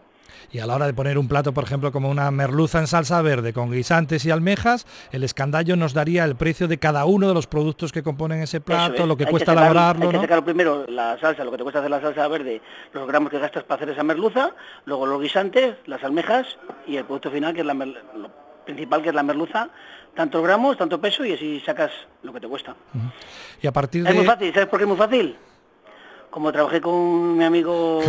Y 0.53 0.59
a 0.59 0.67
la 0.67 0.75
hora 0.75 0.85
de 0.85 0.93
poner 0.93 1.17
un 1.17 1.27
plato, 1.27 1.51
por 1.51 1.63
ejemplo, 1.63 1.91
como 1.91 2.11
una 2.11 2.29
merluza 2.29 2.77
en 2.77 2.85
salsa 2.85 3.19
verde 3.23 3.53
con 3.53 3.71
guisantes 3.71 4.23
y 4.23 4.29
almejas, 4.29 4.85
el 5.11 5.23
escandallo 5.23 5.75
nos 5.75 5.95
daría 5.95 6.23
el 6.25 6.35
precio 6.35 6.67
de 6.67 6.77
cada 6.77 7.05
uno 7.05 7.27
de 7.27 7.33
los 7.33 7.47
productos 7.47 7.91
que 7.91 8.03
componen 8.03 8.39
ese 8.39 8.61
plato, 8.61 9.07
lo 9.07 9.17
que 9.17 9.25
cuesta 9.25 9.53
elaborarlo. 9.53 10.05
Hay 10.05 10.11
que 10.11 10.19
sacar 10.19 10.45
primero 10.45 10.85
la 10.87 11.17
salsa, 11.19 11.43
lo 11.43 11.49
que 11.49 11.57
te 11.57 11.63
cuesta 11.63 11.79
hacer 11.79 11.89
la 11.89 12.01
salsa 12.01 12.27
verde, 12.27 12.61
los 12.93 13.07
gramos 13.07 13.31
que 13.31 13.39
gastas 13.39 13.63
para 13.63 13.77
hacer 13.77 13.95
esa 13.95 14.03
merluza, 14.03 14.51
luego 14.85 15.07
los 15.07 15.19
guisantes, 15.19 15.75
las 15.87 16.03
almejas 16.03 16.45
y 16.85 16.97
el 16.97 17.05
producto 17.05 17.31
final 17.31 17.55
que 17.55 17.61
es 17.61 17.65
la 17.65 17.73
lo 17.73 18.29
principal 18.63 19.01
que 19.01 19.09
es 19.09 19.15
la 19.15 19.23
merluza, 19.23 19.69
tantos 20.13 20.43
gramos, 20.43 20.77
tanto 20.77 21.01
peso 21.01 21.25
y 21.25 21.33
así 21.33 21.63
sacas 21.65 21.89
lo 22.21 22.31
que 22.31 22.39
te 22.39 22.47
cuesta. 22.47 22.75
Y 23.59 23.65
a 23.65 23.71
partir 23.71 24.03
de... 24.03 24.09
Es 24.11 24.15
muy 24.15 24.25
fácil, 24.25 24.53
¿sabes 24.53 24.69
por 24.69 24.77
qué 24.77 24.83
es 24.83 24.89
muy 24.89 24.97
fácil? 24.97 25.35
Como 26.33 26.51
trabajé 26.51 26.81
con 26.81 27.37
mi 27.37 27.43
amigo 27.43 28.01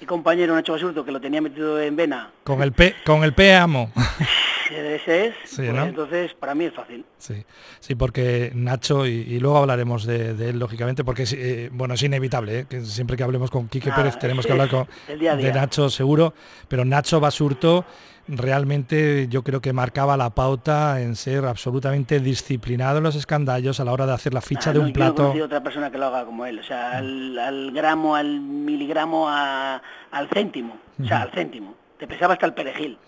y 0.00 0.06
compañero 0.06 0.54
Nacho 0.54 0.70
Basurto, 0.70 1.04
que 1.04 1.10
lo 1.10 1.20
tenía 1.20 1.40
metido 1.40 1.80
en 1.80 1.96
vena. 1.96 2.30
Con 2.44 2.62
el 2.62 2.70
P, 2.70 2.94
con 3.04 3.24
el 3.24 3.32
P 3.32 3.56
amo. 3.56 3.90
Ese 4.70 5.26
es, 5.26 5.34
pues 5.56 5.68
entonces 5.68 6.32
para 6.34 6.54
mí 6.54 6.66
es 6.66 6.72
fácil. 6.72 7.04
Sí, 7.18 7.44
sí 7.80 7.96
porque 7.96 8.52
Nacho, 8.54 9.04
y, 9.04 9.40
luego 9.40 9.58
hablaremos 9.58 10.06
de, 10.06 10.30
él, 10.30 10.60
lógicamente, 10.60 11.02
porque 11.02 11.24
es, 11.24 11.32
eh, 11.32 11.70
bueno, 11.72 11.94
es 11.94 12.02
inevitable, 12.04 12.60
¿eh? 12.60 12.66
que 12.70 12.82
siempre 12.82 13.16
que 13.16 13.24
hablemos 13.24 13.50
con 13.50 13.66
Quique 13.66 13.90
Pérez 13.90 14.16
tenemos 14.20 14.46
que 14.46 14.52
hablar 14.52 14.68
con, 14.68 14.86
de 15.08 15.52
Nacho 15.52 15.90
seguro, 15.90 16.32
pero 16.68 16.84
Nacho 16.84 17.18
Basurto 17.18 17.84
realmente 18.28 19.28
yo 19.28 19.42
creo 19.42 19.60
que 19.60 19.72
marcaba 19.72 20.16
la 20.16 20.30
pauta 20.30 21.00
en 21.00 21.16
ser 21.16 21.44
absolutamente 21.44 22.20
disciplinado 22.20 22.98
en 22.98 23.04
los 23.04 23.16
escandallos 23.16 23.80
a 23.80 23.84
la 23.84 23.92
hora 23.92 24.06
de 24.06 24.12
hacer 24.12 24.34
la 24.34 24.40
ficha 24.40 24.70
ah, 24.70 24.72
de 24.72 24.78
un 24.78 24.92
plato. 24.92 25.34
No 25.34 25.44
otra 25.44 25.62
persona 25.62 25.90
que 25.90 25.98
lo 25.98 26.06
haga 26.06 26.24
como 26.24 26.46
él, 26.46 26.58
o 26.58 26.62
sea, 26.62 26.98
al, 26.98 27.72
gramo, 27.72 28.14
al 28.14 28.40
miligramo, 28.40 29.28
al 29.28 30.28
céntimo, 30.32 30.76
o 31.02 31.06
sea, 31.06 31.22
al 31.22 31.30
céntimo 31.30 31.79
te 32.00 32.08
pesaba 32.08 32.32
hasta 32.32 32.46
el 32.46 32.54
perejil. 32.54 32.98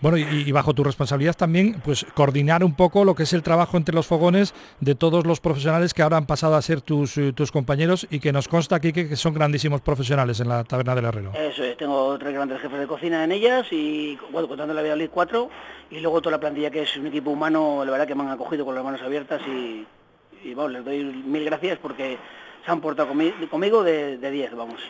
Bueno, 0.00 0.16
y, 0.16 0.52
bajo 0.52 0.72
tu 0.74 0.84
responsabilidad 0.84 1.34
también, 1.34 1.80
pues 1.84 2.06
coordinar 2.14 2.62
un 2.62 2.74
poco 2.74 3.04
lo 3.04 3.16
que 3.16 3.24
es 3.24 3.32
el 3.32 3.42
trabajo 3.42 3.76
entre 3.76 3.94
los 3.94 4.06
fogones 4.06 4.54
de 4.80 4.94
todos 4.94 5.26
los 5.26 5.40
profesionales 5.40 5.92
que 5.92 6.02
ahora 6.02 6.16
han 6.16 6.26
pasado 6.26 6.54
a 6.54 6.62
ser 6.62 6.80
tus, 6.80 7.18
eh, 7.18 7.32
tus 7.32 7.50
compañeros 7.50 8.06
y 8.08 8.20
que 8.20 8.32
nos 8.32 8.46
consta 8.46 8.76
aquí 8.76 8.92
que, 8.92 9.16
son 9.16 9.34
grandísimos 9.34 9.80
profesionales 9.80 10.38
en 10.38 10.48
la 10.48 10.62
taberna 10.62 10.94
del 10.94 11.06
Herrero. 11.06 11.32
Eso 11.34 11.64
es, 11.64 11.76
tengo 11.76 12.16
tres 12.16 12.32
grandes 12.32 12.60
jefes 12.60 12.78
de 12.78 12.86
cocina 12.86 13.24
en 13.24 13.32
ellas 13.32 13.66
y, 13.72 14.16
bueno, 14.30 14.46
contando 14.46 14.72
la 14.72 14.82
vida 14.82 14.94
cuatro, 15.10 15.50
y 15.90 15.98
luego 15.98 16.22
toda 16.22 16.36
la 16.36 16.40
plantilla 16.40 16.70
que 16.70 16.82
es 16.82 16.96
un 16.96 17.08
equipo 17.08 17.30
humano, 17.30 17.84
la 17.84 17.90
verdad 17.90 18.06
que 18.06 18.14
me 18.14 18.22
han 18.22 18.30
acogido 18.30 18.64
con 18.64 18.74
las 18.76 18.84
manos 18.84 19.02
abiertas 19.02 19.40
y, 19.48 19.84
y 20.44 20.54
bueno, 20.54 20.68
les 20.70 20.84
doy 20.84 21.02
mil 21.02 21.44
gracias 21.44 21.78
porque 21.82 22.18
se 22.64 22.70
han 22.70 22.80
portado 22.80 23.08
conmigo 23.50 23.82
de 23.82 24.30
10, 24.30 24.54
vamos. 24.54 24.80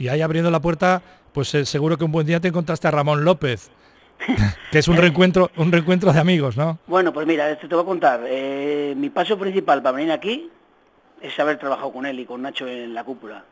Y 0.00 0.08
ahí 0.08 0.22
abriendo 0.22 0.50
la 0.50 0.60
puerta 0.60 1.02
pues 1.32 1.54
eh, 1.54 1.64
seguro 1.64 1.96
que 1.96 2.04
un 2.04 2.12
buen 2.12 2.26
día 2.26 2.40
te 2.40 2.48
encontraste 2.48 2.88
a 2.88 2.90
Ramón 2.90 3.24
López. 3.24 3.70
que 4.70 4.78
es 4.78 4.88
un 4.88 4.96
reencuentro, 4.96 5.50
un 5.56 5.72
reencuentro 5.72 6.12
de 6.12 6.20
amigos, 6.20 6.56
¿no? 6.56 6.78
Bueno, 6.86 7.12
pues 7.12 7.26
mira, 7.26 7.56
te 7.56 7.66
voy 7.66 7.82
a 7.82 7.86
contar. 7.86 8.20
Eh, 8.26 8.94
mi 8.96 9.08
paso 9.08 9.38
principal 9.38 9.82
para 9.82 9.96
venir 9.96 10.12
aquí 10.12 10.50
es 11.22 11.38
haber 11.38 11.58
trabajado 11.58 11.92
con 11.92 12.06
él 12.06 12.20
y 12.20 12.26
con 12.26 12.42
Nacho 12.42 12.66
en 12.66 12.92
la 12.94 13.04
cúpula. 13.04 13.44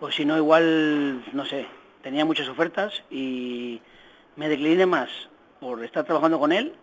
Pues 0.00 0.14
si 0.16 0.24
no, 0.24 0.36
igual, 0.36 1.22
no 1.32 1.44
sé, 1.44 1.66
tenía 2.02 2.24
muchas 2.24 2.48
ofertas 2.48 3.02
y 3.10 3.80
me 4.34 4.48
decliné 4.48 4.86
más 4.86 5.08
por 5.60 5.82
estar 5.84 6.04
trabajando 6.04 6.38
con 6.38 6.52
él 6.52 6.74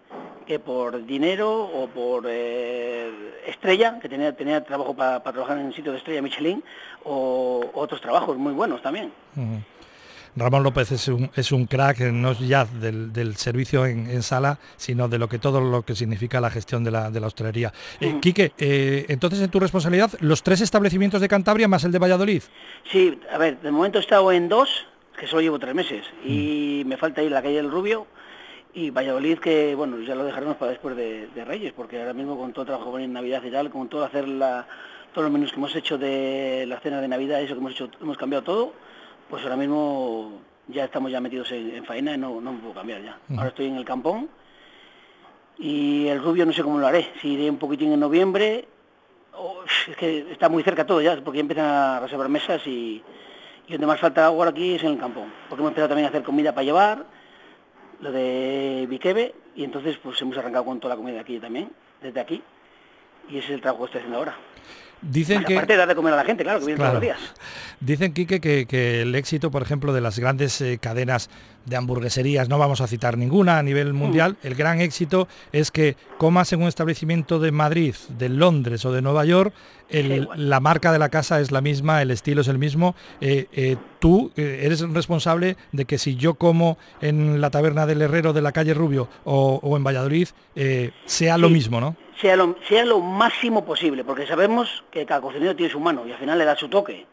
que 0.45 0.59
por 0.59 1.05
dinero 1.05 1.63
o 1.63 1.87
por 1.87 2.25
eh, 2.27 3.41
estrella, 3.47 3.99
que 3.99 4.09
tenía, 4.09 4.35
tenía 4.35 4.63
trabajo 4.63 4.93
para 4.93 5.21
trabajar 5.21 5.57
en 5.57 5.67
un 5.67 5.73
sitio 5.73 5.91
de 5.91 5.97
estrella 5.97 6.21
Michelin, 6.21 6.63
o 7.03 7.63
otros 7.73 8.01
trabajos 8.01 8.37
muy 8.37 8.53
buenos 8.53 8.81
también. 8.81 9.11
Ramón 10.35 10.63
López 10.63 10.91
es 10.91 11.07
un, 11.07 11.29
es 11.35 11.51
un 11.51 11.65
crack, 11.65 11.99
no 12.11 12.33
ya 12.33 12.65
del, 12.65 13.35
servicio 13.35 13.85
en, 13.85 14.23
sala, 14.23 14.59
sino 14.77 15.07
de 15.07 15.19
lo 15.19 15.27
que 15.27 15.39
todo 15.39 15.61
lo 15.61 15.83
que 15.83 15.95
significa 15.95 16.41
la 16.41 16.49
gestión 16.49 16.83
de 16.83 16.91
la, 16.91 17.11
de 17.11 17.19
la 17.19 17.27
hostelería. 17.27 17.71
Eh, 17.99 18.17
Quique, 18.21 18.51
eh, 18.57 19.05
entonces 19.09 19.41
en 19.41 19.49
tu 19.49 19.59
responsabilidad, 19.59 20.11
los 20.19 20.43
tres 20.43 20.61
establecimientos 20.61 21.21
de 21.21 21.27
Cantabria 21.27 21.67
más 21.67 21.83
el 21.83 21.91
de 21.91 21.99
Valladolid. 21.99 22.43
Sí, 22.91 23.19
a 23.31 23.37
ver, 23.37 23.59
de 23.61 23.71
momento 23.71 23.99
he 23.99 24.01
estado 24.01 24.31
en 24.31 24.49
dos, 24.49 24.85
que 25.19 25.27
solo 25.27 25.41
llevo 25.41 25.59
tres 25.59 25.75
meses, 25.75 26.05
y 26.25 26.83
me 26.85 26.97
falta 26.97 27.21
ir 27.21 27.31
a 27.31 27.35
la 27.35 27.41
calle 27.41 27.55
del 27.55 27.69
Rubio, 27.69 28.07
y 28.73 28.89
Valladolid 28.89 29.37
que 29.37 29.75
bueno 29.75 29.99
ya 29.99 30.15
lo 30.15 30.25
dejaremos 30.25 30.57
para 30.57 30.71
después 30.71 30.95
de, 30.95 31.27
Reyes 31.45 31.73
porque 31.73 31.99
ahora 31.99 32.13
mismo 32.13 32.37
con 32.37 32.53
todo 32.53 32.63
el 32.63 32.67
trabajo 32.67 32.97
en 32.97 33.13
Navidad 33.13 33.43
y 33.43 33.51
tal 33.51 33.69
con 33.69 33.87
todo 33.87 34.03
hacer 34.03 34.27
la, 34.27 34.65
todos 35.13 35.25
los 35.25 35.31
menús 35.31 35.51
que 35.51 35.57
hemos 35.57 35.75
hecho 35.75 35.97
de 35.97 36.65
la 36.67 36.79
cena 36.79 36.99
de 36.99 37.07
Navidad 37.07 37.41
eso 37.41 37.53
que 37.53 37.59
hemos 37.59 37.73
hecho 37.73 37.89
hemos 38.01 38.17
cambiado 38.17 38.43
todo 38.43 38.73
pues 39.33 39.41
ahora 39.45 39.55
mismo 39.55 40.41
ya 40.67 40.83
estamos 40.85 41.11
ya 41.11 41.19
metidos 41.19 41.51
en, 41.53 41.83
faena 41.85 42.13
y 42.13 42.19
no, 42.19 42.39
no 42.39 42.53
me 42.53 42.59
puedo 42.59 42.75
cambiar 42.75 43.01
ya 43.01 43.17
ahora 43.35 43.47
estoy 43.47 43.65
en 43.65 43.77
el 43.77 43.83
campón 43.83 44.29
y 45.57 46.05
el 46.05 46.21
rubio 46.21 46.45
no 46.45 46.53
sé 46.53 46.61
cómo 46.61 46.77
lo 46.77 46.85
haré 46.85 47.09
si 47.19 47.29
iré 47.29 47.49
un 47.49 47.57
poquitín 47.57 47.91
en 47.91 47.99
noviembre 47.99 48.67
es 49.89 49.97
que 49.97 50.31
está 50.31 50.49
muy 50.49 50.61
cerca 50.61 50.85
todo 50.85 51.01
ya 51.01 51.19
porque 51.23 51.37
ya 51.37 51.41
empiezan 51.41 51.65
a 51.65 51.99
reservar 51.99 52.29
mesas 52.29 52.61
y, 52.67 53.01
y 53.67 53.71
donde 53.71 53.87
más 53.87 53.99
falta 53.99 54.23
ahora 54.23 54.51
aquí 54.51 54.75
es 54.75 54.83
en 54.83 54.91
el 54.91 54.99
campón 54.99 55.33
porque 55.49 55.63
hemos 55.63 55.71
empezado 55.71 55.89
también 55.89 56.05
a 56.05 56.09
hacer 56.09 56.21
comida 56.21 56.51
para 56.51 56.65
llevar 56.65 57.03
lo 58.01 58.11
de 58.11 58.85
Viquebe, 58.87 59.33
y 59.55 59.63
entonces 59.63 59.97
pues 59.97 60.21
hemos 60.21 60.37
arrancado 60.37 60.65
con 60.65 60.79
toda 60.79 60.93
la 60.93 60.97
comida 60.97 61.21
aquí 61.21 61.39
también, 61.39 61.71
desde 62.03 62.19
aquí, 62.19 62.43
y 63.29 63.37
ese 63.39 63.47
es 63.47 63.53
el 63.55 63.61
trabajo 63.61 63.85
que 63.85 63.87
estoy 63.87 63.99
haciendo 64.01 64.19
ahora. 64.19 64.35
Dicen 65.03 65.43
que... 65.43 65.55
Aparte 65.55 65.73
de 65.73 65.79
dar 65.79 65.87
de 65.87 65.95
comer 65.95 66.13
a 66.13 66.17
la 66.17 66.25
gente, 66.25 66.43
claro, 66.43 66.59
que 66.59 66.65
viene 66.65 66.79
todos 66.79 66.93
los 66.93 67.01
días. 67.01 67.19
Dicen, 67.79 68.13
Quique, 68.13 68.39
que, 68.39 69.01
el 69.01 69.13
éxito, 69.15 69.51
por 69.51 69.61
ejemplo, 69.61 69.93
de 69.93 69.99
las 69.99 70.17
grandes 70.17 70.61
eh, 70.61 70.77
cadenas 70.81 71.29
de 71.65 71.75
hamburgueserías, 71.75 72.47
no 72.47 72.57
vamos 72.57 72.81
a 72.81 72.87
citar 72.87 73.17
ninguna 73.17 73.57
a 73.59 73.63
nivel 73.63 73.93
mm. 73.93 73.97
mundial, 73.97 74.37
el 74.43 74.55
gran 74.55 74.81
éxito 74.81 75.27
es 75.51 75.71
que 75.71 75.95
comas 76.17 76.51
en 76.53 76.61
un 76.61 76.67
establecimiento 76.67 77.39
de 77.39 77.51
Madrid, 77.51 77.95
de 78.17 78.29
Londres 78.29 78.85
o 78.85 78.91
de 78.91 79.01
Nueva 79.01 79.25
York, 79.25 79.53
la 79.89 80.59
marca 80.59 80.91
de 80.91 80.99
la 80.99 81.09
casa 81.09 81.39
es 81.39 81.51
la 81.51 81.61
misma, 81.61 82.01
el 82.01 82.09
estilo 82.09 82.41
es 82.41 82.47
el 82.47 82.57
mismo. 82.57 82.95
Eh, 83.21 83.47
eh, 83.53 83.75
tú 83.99 84.31
eres 84.35 84.79
responsable 84.81 85.55
de 85.71 85.85
que 85.85 85.99
si 85.99 86.15
yo 86.15 86.33
como 86.33 86.79
en 86.99 87.41
la 87.41 87.51
taberna 87.51 87.85
del 87.85 88.01
Herrero 88.01 88.33
de 88.33 88.41
la 88.41 88.53
calle 88.53 88.73
Rubio 88.73 89.07
o, 89.23 89.77
en 89.77 89.83
Valladolid, 89.83 90.29
sea 91.05 91.37
lo 91.37 91.49
mismo, 91.49 91.79
¿no? 91.79 91.95
Sea 92.19 92.35
lo, 92.35 92.55
sea 92.67 92.85
lo 92.85 92.99
máximo 92.99 93.65
posible, 93.65 94.03
porque 94.03 94.27
sabemos 94.27 94.83
que 94.91 95.05
cada 95.05 95.21
cocinero 95.21 95.55
tiene 95.55 95.71
su 95.71 95.79
mano 95.79 96.05
y 96.07 96.11
al 96.11 96.17
final 96.17 96.37
le 96.37 96.45
da 96.45 96.55
su 96.55 96.69
toque, 96.69 97.05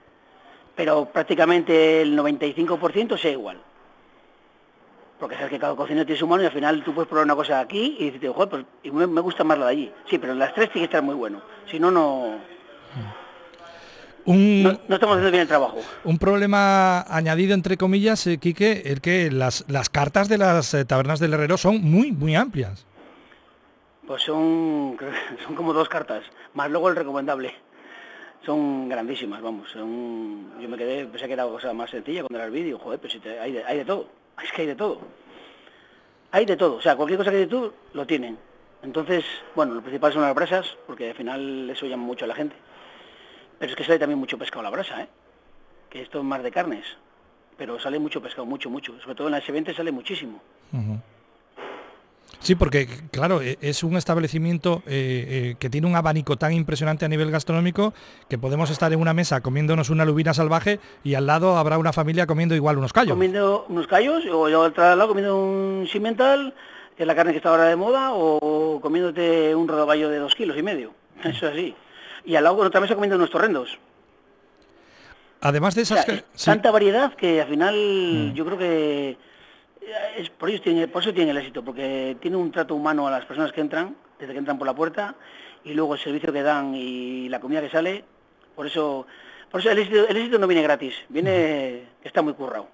pero 0.75 1.07
prácticamente 1.07 2.03
el 2.03 2.19
95% 2.19 3.19
sea 3.19 3.31
igual. 3.31 3.61
Porque 5.19 5.37
sabes 5.37 5.51
que 5.51 5.59
cada 5.59 5.77
cocinero 5.77 6.07
tiene 6.07 6.19
su 6.19 6.27
mano 6.27 6.43
y 6.43 6.47
al 6.47 6.53
final 6.53 6.83
tú 6.83 6.95
puedes 6.95 7.09
probar 7.09 7.27
una 7.27 7.37
cosa 7.37 7.61
aquí 7.61 7.97
y 7.99 8.11
dices, 8.11 8.31
joder, 8.35 8.65
pues 8.83 8.93
me, 8.93 9.21
gusta 9.21 9.45
más 9.45 9.59
la 9.59 9.67
de 9.67 9.73
allí. 9.73 9.93
Sí, 10.09 10.19
pero 10.19 10.35
las 10.35 10.55
tres 10.55 10.71
tiene 10.73 10.87
que 10.89 10.93
estar 10.93 11.03
muy 11.03 11.15
bueno, 11.15 11.43
si 11.71 11.79
no, 11.79 11.91
no... 11.91 12.39
no, 14.25 14.71
estamos 14.71 15.17
haciendo 15.17 15.31
bien 15.31 15.43
el 15.43 15.49
trabajo. 15.49 15.79
Un 16.05 16.19
problema 16.19 17.03
añadido, 17.03 17.53
entre 17.53 17.77
comillas, 17.77 18.27
eh, 18.27 18.39
Quique, 18.39 18.83
es 18.87 19.01
que 19.01 19.31
las, 19.31 19.65
las 19.69 19.91
cartas 19.91 20.31
de 20.31 20.39
las 20.39 20.73
eh, 20.73 20.87
tabernas 20.87 21.21
del 21.21 21.35
herrero 21.35 21.59
son 21.59 21.83
muy, 21.83 22.13
muy 22.13 22.35
amplias. 22.35 22.87
Pues 24.11 24.25
son, 24.25 24.97
son 25.47 25.55
como 25.55 25.73
dos 25.73 25.89
cartas, 25.89 26.25
más 26.55 26.69
luego 26.69 26.89
el 26.89 26.97
recomendable. 26.97 27.55
Son 28.45 28.89
grandísimas, 28.89 29.41
vamos. 29.41 29.73
yo 29.73 29.87
me 29.87 30.77
quedé, 30.77 31.07
pensé 31.07 31.29
que 31.29 31.35
era 31.35 31.45
cosa 31.45 31.73
más 31.73 31.91
sencilla 31.91 32.23
cuando 32.23 32.39
era 32.39 32.47
el 32.47 32.51
vídeo. 32.51 32.77
Joder, 32.81 32.99
pero 32.99 33.13
si 33.13 33.29
hay, 33.29 33.53
de, 33.53 33.65
hay 33.65 33.79
de 33.79 33.85
todo. 33.85 34.09
Es 34.43 34.51
que 34.51 34.63
hay 34.63 34.67
de 34.67 34.75
todo. 34.75 34.99
Hay 36.33 36.45
de 36.45 36.57
todo. 36.57 36.75
O 36.75 36.81
sea, 36.81 36.97
cualquier 36.97 37.19
cosa 37.19 37.31
que 37.31 37.37
de 37.37 37.47
tú, 37.47 37.73
lo 37.93 38.05
tienen. 38.05 38.37
Entonces, 38.83 39.25
bueno, 39.55 39.75
lo 39.75 39.81
principal 39.81 40.13
son 40.13 40.23
las 40.23 40.35
brasas, 40.35 40.77
porque 40.89 41.11
al 41.11 41.15
final 41.15 41.71
eso 41.71 41.87
llama 41.87 42.03
mucho 42.03 42.25
a 42.25 42.29
la 42.29 42.35
gente. 42.35 42.57
Pero 43.61 43.71
es 43.71 43.77
que 43.77 43.85
sale 43.85 44.01
también 44.01 44.19
mucho 44.19 44.39
pescado 44.39 44.63
a 44.63 44.65
la 44.65 44.71
brasa, 44.71 45.03
¿eh? 45.03 45.09
Que 45.89 46.03
esto 46.03 46.19
es 46.19 46.25
más 46.25 46.43
de 46.43 46.51
carnes. 46.51 46.85
Pero 47.57 47.79
sale 47.79 48.01
mucho 48.01 48.21
pescado, 48.21 48.45
mucho, 48.45 48.71
mucho. 48.71 49.01
Sobre 49.03 49.15
todo 49.15 49.29
en 49.29 49.35
la 49.35 49.41
S20 49.41 49.73
sale 49.73 49.93
muchísimo. 49.93 50.43
Sí, 52.41 52.55
porque 52.55 52.89
claro, 53.11 53.43
e, 53.43 53.59
es 53.61 53.83
un 53.83 53.97
establecimiento 53.97 54.83
eh, 54.87 55.53
eh, 55.53 55.57
que 55.59 55.69
tiene 55.69 55.87
un 55.87 55.95
abanico 55.95 56.37
tan 56.37 56.53
impresionante 56.53 57.05
a 57.05 57.09
nivel 57.09 57.31
gastronómico 57.31 57.93
que 58.29 58.39
podemos 58.39 58.71
estar 58.71 58.93
en 58.93 59.01
una 59.01 59.13
mesa 59.13 59.43
comiéndonos 59.43 59.91
una 59.91 60.07
lubina 60.07 60.33
salvaje 60.33 60.81
y 61.05 61.15
al 61.15 61.27
lado 61.27 61.59
habrá 61.59 61.77
una 61.77 61.93
familia 61.93 62.27
comiendo 62.27 62.55
igual 62.55 62.79
unos 62.79 62.93
callos. 62.93 63.13
Comiendo 63.13 63.67
unos 63.69 63.87
callos 63.87 64.25
o 64.33 64.49
yo 64.49 64.65
al 64.65 64.99
lado 64.99 65.09
comiendo 65.09 65.37
un 65.37 65.87
cimental, 65.87 66.55
que 66.97 67.03
es 67.03 67.07
la 67.07 67.15
carne 67.15 67.33
que 67.33 67.39
está 67.39 67.51
ahora 67.51 67.65
de 67.65 67.77
moda, 67.77 68.13
o 68.15 68.81
comiéndote 68.81 69.55
un 69.55 69.69
rodaballo 69.69 70.09
de 70.09 70.19
dos 70.19 70.35
kilos 70.35 70.57
y 70.57 70.63
medio. 70.63 70.93
Eso 71.23 71.47
es 71.47 71.53
así. 71.53 71.75
Y 72.25 72.37
al 72.37 72.45
lado 72.45 72.59
en 72.61 72.67
otra 72.67 72.81
mesa 72.81 72.95
comiendo 72.95 73.17
unos 73.17 73.31
torrendos. 73.31 73.79
Además 75.43 75.75
de 75.75 75.83
esas... 75.83 76.07
Tanta 76.43 76.71
variedad 76.71 77.15
que 77.15 77.43
al 77.43 77.49
final 77.49 77.75
mm. 77.75 78.35
yo 78.35 78.45
creo 78.47 78.59
que 78.59 79.17
es, 80.17 80.31
por, 80.31 80.49
ellos 80.49 80.63
tiene, 80.63 80.89
por 80.89 81.03
eso 81.03 81.13
tiene 81.13 81.31
el 81.31 81.37
éxito, 81.37 81.65
porque 81.65 82.17
tiene 82.21 82.37
un 82.37 82.51
trato 82.51 82.75
humano 82.75 83.07
a 83.07 83.11
las 83.11 83.25
personas 83.25 83.53
que 83.53 83.61
entran, 83.61 83.97
desde 84.19 84.33
que 84.33 84.39
entran 84.39 84.59
por 84.59 84.67
la 84.67 84.75
puerta, 84.75 85.15
y 85.65 85.75
luego 85.75 85.95
el 85.95 86.01
servicio 86.01 86.33
que 86.33 86.43
dan 86.43 86.75
y 86.75 87.29
la 87.29 87.41
comida 87.41 87.61
que 87.61 87.71
sale, 87.71 88.05
por 88.55 88.67
eso 88.67 89.07
por 89.51 89.61
eso 89.61 89.71
el 89.71 89.79
éxito, 89.79 90.39
no 90.39 90.47
viene 90.47 90.63
gratis, 90.63 90.95
viene 91.09 91.83
está 92.05 92.23
muy 92.23 92.35
currado. 92.35 92.69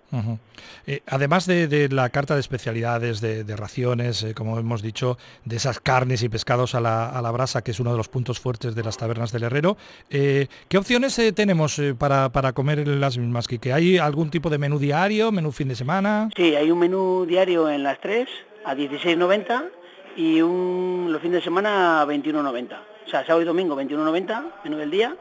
Eh, 0.86 1.02
además 1.06 1.46
de, 1.46 1.88
la 1.90 2.08
carta 2.10 2.34
de 2.34 2.40
especialidades, 2.40 3.20
de, 3.20 3.56
raciones, 3.56 4.22
eh, 4.22 4.34
como 4.34 4.58
hemos 4.58 4.82
dicho, 4.82 5.18
de 5.44 5.56
esas 5.56 5.80
carnes 5.80 6.22
y 6.22 6.28
pescados 6.28 6.74
a 6.74 6.80
la, 6.80 7.30
brasa, 7.30 7.62
que 7.62 7.72
es 7.72 7.80
uno 7.80 7.90
de 7.92 7.96
los 7.96 8.08
puntos 8.08 8.38
fuertes 8.40 8.74
de 8.74 8.82
las 8.82 8.96
tabernas 8.96 9.32
del 9.32 9.44
herrero, 9.44 9.76
eh, 10.10 10.46
¿qué 10.68 10.78
opciones 10.78 11.20
tenemos 11.34 11.80
para, 11.98 12.52
comer 12.52 12.86
las 12.86 13.18
mismas? 13.18 13.48
¿Que, 13.48 13.72
¿Hay 13.72 13.98
algún 13.98 14.30
tipo 14.30 14.50
de 14.50 14.58
menú 14.58 14.78
diario, 14.78 15.32
menú 15.32 15.52
fin 15.52 15.68
de 15.68 15.74
semana? 15.74 16.30
Sí, 16.36 16.54
hay 16.54 16.70
un 16.70 16.78
menú 16.78 17.26
diario 17.26 17.68
en 17.68 17.82
las 17.82 18.00
tres 18.00 18.28
a 18.64 18.74
16.90 18.74 19.70
y 20.16 20.40
un, 20.40 21.08
los 21.10 21.20
fines 21.20 21.40
de 21.40 21.44
semana 21.44 22.00
a 22.00 22.06
21.90. 22.06 22.78
O 23.06 23.08
sea, 23.08 23.24
sábado 23.24 23.42
y 23.42 23.44
domingo 23.44 23.76
21.90, 23.76 24.44
menú 24.64 24.76
del 24.78 24.90
día, 24.90 25.16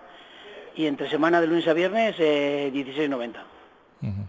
y 0.75 0.87
entre 0.87 1.09
semana 1.09 1.39
de 1.41 1.47
lunes 1.47 1.67
a 1.67 1.73
viernes 1.73 2.15
16.90. 4.01 4.27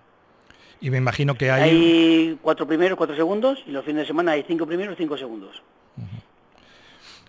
Y 0.80 0.90
me 0.90 0.98
imagino 0.98 1.34
que 1.34 1.50
hay... 1.50 1.70
Hay 1.70 2.38
cuatro 2.42 2.66
primeros, 2.66 2.96
cuatro 2.98 3.16
segundos, 3.16 3.62
y 3.66 3.70
los 3.70 3.84
fines 3.84 4.02
de 4.02 4.06
semana 4.06 4.32
hay 4.32 4.44
cinco 4.46 4.66
primeros, 4.66 4.96
cinco 4.96 5.16
segundos. 5.16 5.62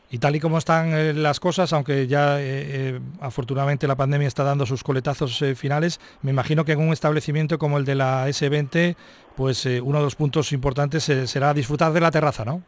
Y 0.09 0.19
tal 0.19 0.35
y 0.35 0.39
como 0.39 0.57
están 0.57 0.93
eh, 0.93 1.13
las 1.13 1.39
cosas, 1.39 1.73
aunque 1.73 2.07
ya 2.07 2.39
eh, 2.39 2.45
eh, 2.45 2.99
afortunadamente 3.19 3.87
la 3.87 3.95
pandemia 3.95 4.27
está 4.27 4.43
dando 4.43 4.65
sus 4.65 4.83
coletazos 4.83 5.43
finales, 5.55 5.99
me 6.21 6.31
imagino 6.31 6.63
que 6.63 6.73
en 6.73 6.79
un 6.79 6.93
establecimiento 6.93 7.57
como 7.57 7.77
el 7.77 7.83
de 7.83 7.95
la 7.95 8.27
S20, 8.29 8.95
pues 9.35 9.65
uno 9.65 9.99
de 9.99 10.03
los 10.03 10.15
puntos 10.15 10.51
importantes 10.53 11.03
será 11.03 11.53
disfrutar 11.53 11.91
de 11.91 11.99
la 11.99 12.11
terraza, 12.11 12.45
¿no? 12.45 12.63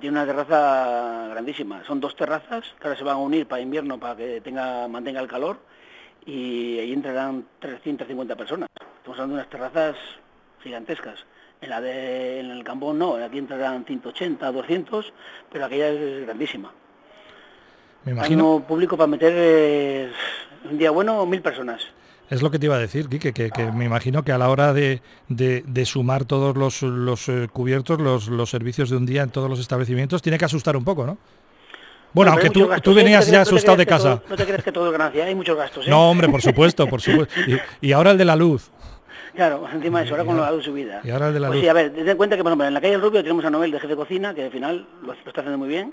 tiene 0.00 0.18
una 0.18 0.26
terraza 0.26 1.28
grandísima. 1.30 1.84
Son 1.84 2.00
dos 2.00 2.16
terrazas 2.16 2.64
que 2.80 2.88
ahora 2.88 2.98
se 2.98 3.04
van 3.04 3.14
a 3.14 3.18
unir 3.18 3.46
para 3.46 3.62
invierno 3.62 4.00
para 4.00 4.16
que 4.16 4.40
tenga, 4.40 4.88
mantenga 4.88 5.20
el 5.20 5.28
calor 5.28 5.60
y 6.26 6.78
ahí 6.78 6.92
entrarán 6.92 7.46
350 7.60 8.34
personas. 8.36 8.68
Estamos 8.74 9.18
hablando 9.18 9.36
de 9.36 9.40
unas 9.40 9.50
terrazas 9.50 9.96
gigantescas. 10.62 11.24
En 11.60 11.70
la 11.70 11.80
de 11.80 12.40
en 12.40 12.50
el 12.50 12.64
Cambón 12.64 12.98
no, 12.98 13.14
aquí 13.14 13.38
entrarán 13.38 13.84
180, 13.84 14.52
200, 14.52 15.12
pero 15.50 15.64
aquella 15.64 15.88
es 15.88 16.26
grandísima. 16.26 16.72
Me 18.04 18.12
imagino. 18.12 18.64
público 18.66 18.96
para 18.96 19.06
meter 19.06 19.32
eh, 19.36 20.12
un 20.70 20.76
día 20.76 20.90
bueno 20.90 21.24
mil 21.24 21.40
personas. 21.40 21.82
Es 22.28 22.42
lo 22.42 22.50
que 22.50 22.58
te 22.58 22.66
iba 22.66 22.74
a 22.74 22.80
decir, 22.80 23.08
Quique, 23.08 23.32
que, 23.32 23.50
me 23.72 23.84
imagino 23.84 24.24
que 24.24 24.32
a 24.32 24.38
la 24.38 24.50
hora 24.50 24.72
de, 24.72 25.00
sumar 25.84 26.24
todos 26.24 26.56
los, 26.56 27.28
eh, 27.28 27.48
cubiertos, 27.52 28.00
los, 28.00 28.50
servicios 28.50 28.90
de 28.90 28.96
un 28.96 29.06
día 29.06 29.22
en 29.22 29.30
todos 29.30 29.48
los 29.48 29.60
establecimientos, 29.60 30.22
tiene 30.22 30.36
que 30.36 30.44
asustar 30.44 30.76
un 30.76 30.84
poco, 30.84 31.06
¿no? 31.06 31.18
Bueno, 32.16 32.32
aunque 32.32 32.48
tú, 32.48 32.66
tú 32.82 32.94
venías 32.94 33.30
ya 33.30 33.42
asustado 33.42 33.76
de 33.76 33.84
casa. 33.84 34.22
no 34.26 34.36
te 34.36 34.46
crees 34.46 34.64
que 34.64 34.72
todo 34.72 34.86
es 34.86 34.92
ganancia, 34.92 35.26
hay 35.26 35.34
muchos 35.34 35.54
gastos. 35.54 35.86
¿eh? 35.86 35.90
No, 35.90 36.10
hombre, 36.10 36.30
por 36.30 36.40
supuesto, 36.40 36.86
por 36.86 37.02
supuesto. 37.02 37.34
Y, 37.82 37.92
ahora 37.92 38.12
el 38.12 38.16
de 38.16 38.24
la 38.24 38.34
luz. 38.34 38.70
Claro, 39.34 39.68
encima 39.70 39.98
de 39.98 40.06
eso, 40.06 40.14
ahora 40.14 40.24
con 40.24 40.40
la 40.40 40.50
luz 40.50 40.64
subida. 40.64 41.02
Y 41.04 41.10
ahora 41.10 41.28
el 41.28 41.34
de 41.34 41.40
la 41.40 41.48
pues 41.48 41.58
luz. 41.58 41.64
Sí, 41.64 41.68
a 41.68 41.74
ver, 41.74 41.92
ten 41.92 42.08
en 42.08 42.16
cuenta 42.16 42.36
que, 42.36 42.42
por 42.42 42.52
ejemplo, 42.52 42.66
en 42.66 42.72
la 42.72 42.80
calle 42.80 42.92
del 42.92 43.02
Rubio 43.02 43.22
tenemos 43.22 43.44
a 43.44 43.50
Noel 43.50 43.70
de 43.70 43.80
jefe 43.80 43.88
de 43.88 43.96
cocina, 43.96 44.34
que 44.34 44.44
al 44.44 44.50
final 44.50 44.86
lo, 45.02 45.12
está 45.12 45.42
haciendo 45.42 45.58
muy 45.58 45.68
bien, 45.68 45.92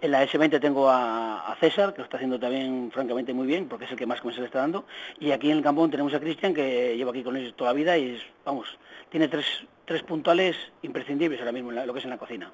En 0.00 0.12
la 0.12 0.24
S20 0.24 0.60
tengo 0.60 0.88
a, 0.88 1.56
César, 1.58 1.92
que 1.92 1.98
lo 1.98 2.04
está 2.04 2.18
haciendo 2.18 2.38
también 2.38 2.92
francamente 2.92 3.34
muy 3.34 3.48
bien, 3.48 3.66
porque 3.66 3.86
es 3.86 3.90
el 3.90 3.96
que 3.96 4.06
más 4.06 4.20
comercial 4.20 4.46
está 4.46 4.60
dando. 4.60 4.84
Y 5.18 5.32
aquí 5.32 5.50
en 5.50 5.56
el 5.56 5.64
campón 5.64 5.90
tenemos 5.90 6.14
a 6.14 6.20
Cristian, 6.20 6.54
que 6.54 6.96
lleva 6.96 7.10
aquí 7.10 7.24
con 7.24 7.36
ellos 7.36 7.52
toda 7.56 7.70
la 7.70 7.74
vida 7.74 7.98
y, 7.98 8.14
es, 8.14 8.22
vamos, 8.44 8.78
tiene 9.10 9.26
tres, 9.26 9.46
tres 9.84 10.04
puntuales 10.04 10.54
imprescindibles 10.82 11.40
ahora 11.40 11.50
mismo 11.50 11.72
en 11.72 11.84
lo 11.84 11.92
que 11.92 11.98
es 11.98 12.04
en 12.04 12.10
la 12.10 12.18
cocina. 12.18 12.52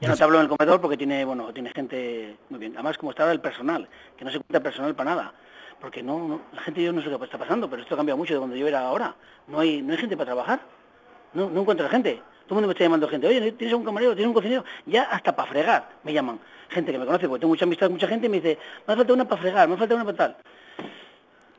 Ya 0.00 0.08
no 0.08 0.16
te 0.16 0.22
hablo 0.22 0.38
en 0.38 0.42
el 0.42 0.56
comedor 0.56 0.80
porque 0.80 0.96
tiene, 0.96 1.24
bueno, 1.24 1.52
tiene 1.52 1.70
gente 1.70 2.36
muy 2.50 2.60
bien. 2.60 2.72
Además, 2.74 2.96
como 2.98 3.10
está 3.10 3.30
el 3.32 3.40
personal, 3.40 3.88
que 4.16 4.24
no 4.24 4.30
se 4.30 4.38
cuenta 4.38 4.60
personal 4.60 4.94
para 4.94 5.10
nada. 5.10 5.32
Porque 5.80 6.02
no, 6.02 6.40
la 6.52 6.62
gente 6.62 6.82
yo 6.82 6.92
no 6.92 7.02
sé 7.02 7.08
qué 7.08 7.24
está 7.24 7.38
pasando, 7.38 7.68
pero 7.68 7.82
esto 7.82 7.94
ha 7.94 7.96
cambiado 7.96 8.16
mucho 8.16 8.34
de 8.34 8.38
cuando 8.38 8.56
yo 8.56 8.68
era 8.68 8.80
ahora. 8.80 9.14
No 9.48 9.58
hay, 9.58 9.82
no 9.82 9.92
hay 9.92 9.98
gente 9.98 10.16
para 10.16 10.26
trabajar. 10.26 10.60
No, 11.34 11.50
no 11.50 11.60
encuentro 11.62 11.88
gente. 11.88 12.22
Todo 12.46 12.60
el 12.60 12.62
mundo 12.62 12.68
me 12.68 12.72
está 12.72 12.84
llamando 12.84 13.08
gente, 13.08 13.26
oye, 13.26 13.52
¿tienes 13.52 13.74
un 13.74 13.84
camarero? 13.84 14.14
¿Tienes 14.14 14.28
un 14.28 14.34
cocinero? 14.34 14.64
Ya 14.86 15.02
hasta 15.02 15.36
para 15.36 15.50
fregar 15.50 15.88
me 16.02 16.12
llaman. 16.14 16.40
Gente 16.70 16.92
que 16.92 16.98
me 16.98 17.04
conoce, 17.04 17.28
porque 17.28 17.40
tengo 17.40 17.52
mucha 17.52 17.64
amistad, 17.64 17.90
mucha 17.90 18.08
gente, 18.08 18.28
me 18.28 18.40
dice, 18.40 18.58
me 18.86 18.96
falta 18.96 19.12
una 19.12 19.26
para 19.26 19.40
fregar, 19.40 19.68
me 19.68 19.76
falta 19.76 19.94
una 19.94 20.04
para 20.04 20.16
tal. 20.16 20.36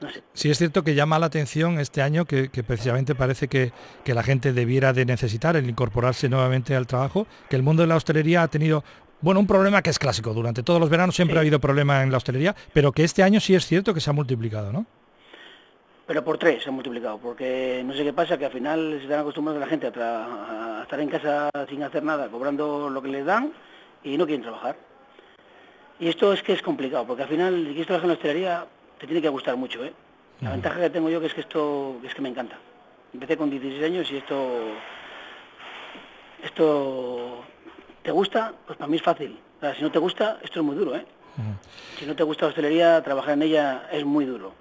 No 0.02 0.10
sé. 0.10 0.24
Sí 0.34 0.50
es 0.50 0.58
cierto 0.58 0.84
que 0.84 0.96
llama 0.96 1.20
la 1.20 1.26
atención 1.26 1.80
este 1.80 2.02
año 2.02 2.26
que, 2.26 2.50
precisamente 2.66 3.16
parece 3.16 3.48
que, 3.48 3.72
la 4.06 4.24
gente 4.24 4.54
debiera 4.54 4.94
de 4.94 5.06
necesitar 5.06 5.56
el 5.56 5.70
incorporarse 5.70 6.30
nuevamente 6.30 6.76
al 6.76 6.88
trabajo, 6.88 7.28
que 7.50 7.56
el 7.56 7.64
mundo 7.64 7.84
de 7.84 7.88
la 7.88 7.96
hostelería 7.96 8.44
ha 8.44 8.48
tenido 8.48 8.84
bueno, 9.22 9.42
un 9.42 9.48
problema 9.48 9.82
que 9.82 9.90
es 9.90 10.00
clásico. 10.00 10.34
Durante 10.34 10.64
todos 10.64 10.80
los 10.80 10.90
veranos 10.90 11.16
siempre 11.16 11.38
ha 11.38 11.42
habido 11.42 11.60
problema 11.60 12.04
en 12.04 12.12
la 12.12 12.18
hostelería, 12.18 12.56
pero 12.74 12.94
que 12.94 13.04
este 13.04 13.22
año 13.22 13.40
sí 13.42 13.54
es 13.54 13.66
cierto 13.66 13.94
que 13.94 14.00
se 14.00 14.10
ha 14.10 14.14
multiplicado, 14.14 14.72
¿no? 14.72 14.86
pero 16.10 16.24
por 16.24 16.40
tres 16.40 16.64
se 16.64 16.70
ha 16.70 16.72
multiplicado, 16.72 17.20
porque 17.20 17.84
no 17.86 17.94
sé 17.94 18.04
qué 18.04 18.12
pasa, 18.12 18.36
que 18.36 18.46
al 18.46 18.52
final 18.52 18.96
se 18.98 19.04
están 19.04 19.20
acostumbrados 19.20 19.62
la 19.62 19.68
gente 19.68 19.92
a, 19.96 20.80
estar 20.82 21.00
en 21.00 21.08
casa 21.08 21.52
sin 21.70 21.84
hacer 21.84 22.02
nada, 22.02 22.30
cobrando 22.30 22.90
lo 22.90 23.00
que 23.00 23.10
les 23.10 23.24
dan 23.24 23.54
y 24.04 24.18
no 24.18 24.26
quieren 24.26 24.42
trabajar. 24.42 24.76
Y 26.00 26.08
esto 26.08 26.34
es 26.34 26.42
que 26.42 26.54
es 26.54 26.64
complicado, 26.64 27.06
porque 27.06 27.22
al 27.22 27.30
final, 27.30 27.54
si 27.58 27.66
quieres 27.66 27.86
trabajar 27.86 28.06
en 28.06 28.08
la 28.08 28.14
hostelería, 28.16 28.66
te 29.00 29.08
tiene 29.08 29.22
que 29.22 29.30
gustar 29.30 29.56
mucho, 29.56 29.84
¿eh? 29.84 29.94
La 30.42 30.52
ventaja 30.52 30.80
que 30.80 30.90
tengo 30.90 31.10
yo 31.10 31.20
que 31.20 31.28
es 31.28 31.34
que 31.34 31.42
esto, 31.42 32.00
es 32.04 32.14
que 32.14 32.22
me 32.22 32.30
encanta. 32.30 32.58
Empecé 33.14 33.36
con 33.36 33.50
16 33.50 33.84
años 33.84 34.12
y 34.12 34.18
esto, 34.18 34.60
esto, 36.44 37.44
¿te 38.04 38.12
gusta? 38.12 38.54
Pues 38.66 38.78
para 38.78 38.90
mí 38.90 38.98
es 38.98 39.04
fácil. 39.04 39.40
si 39.76 39.82
no 39.82 39.92
te 39.92 40.00
gusta, 40.00 40.40
esto 40.42 40.60
es 40.60 40.66
muy 40.66 40.76
duro, 40.76 40.96
¿eh? 40.96 41.06
Si 41.98 42.06
no 42.06 42.16
te 42.16 42.24
gusta 42.24 42.46
la 42.46 42.50
hostelería, 42.50 43.02
trabajar 43.04 43.34
en 43.34 43.44
ella 43.44 43.90
es 43.92 44.06
muy 44.06 44.26
duro. 44.26 44.54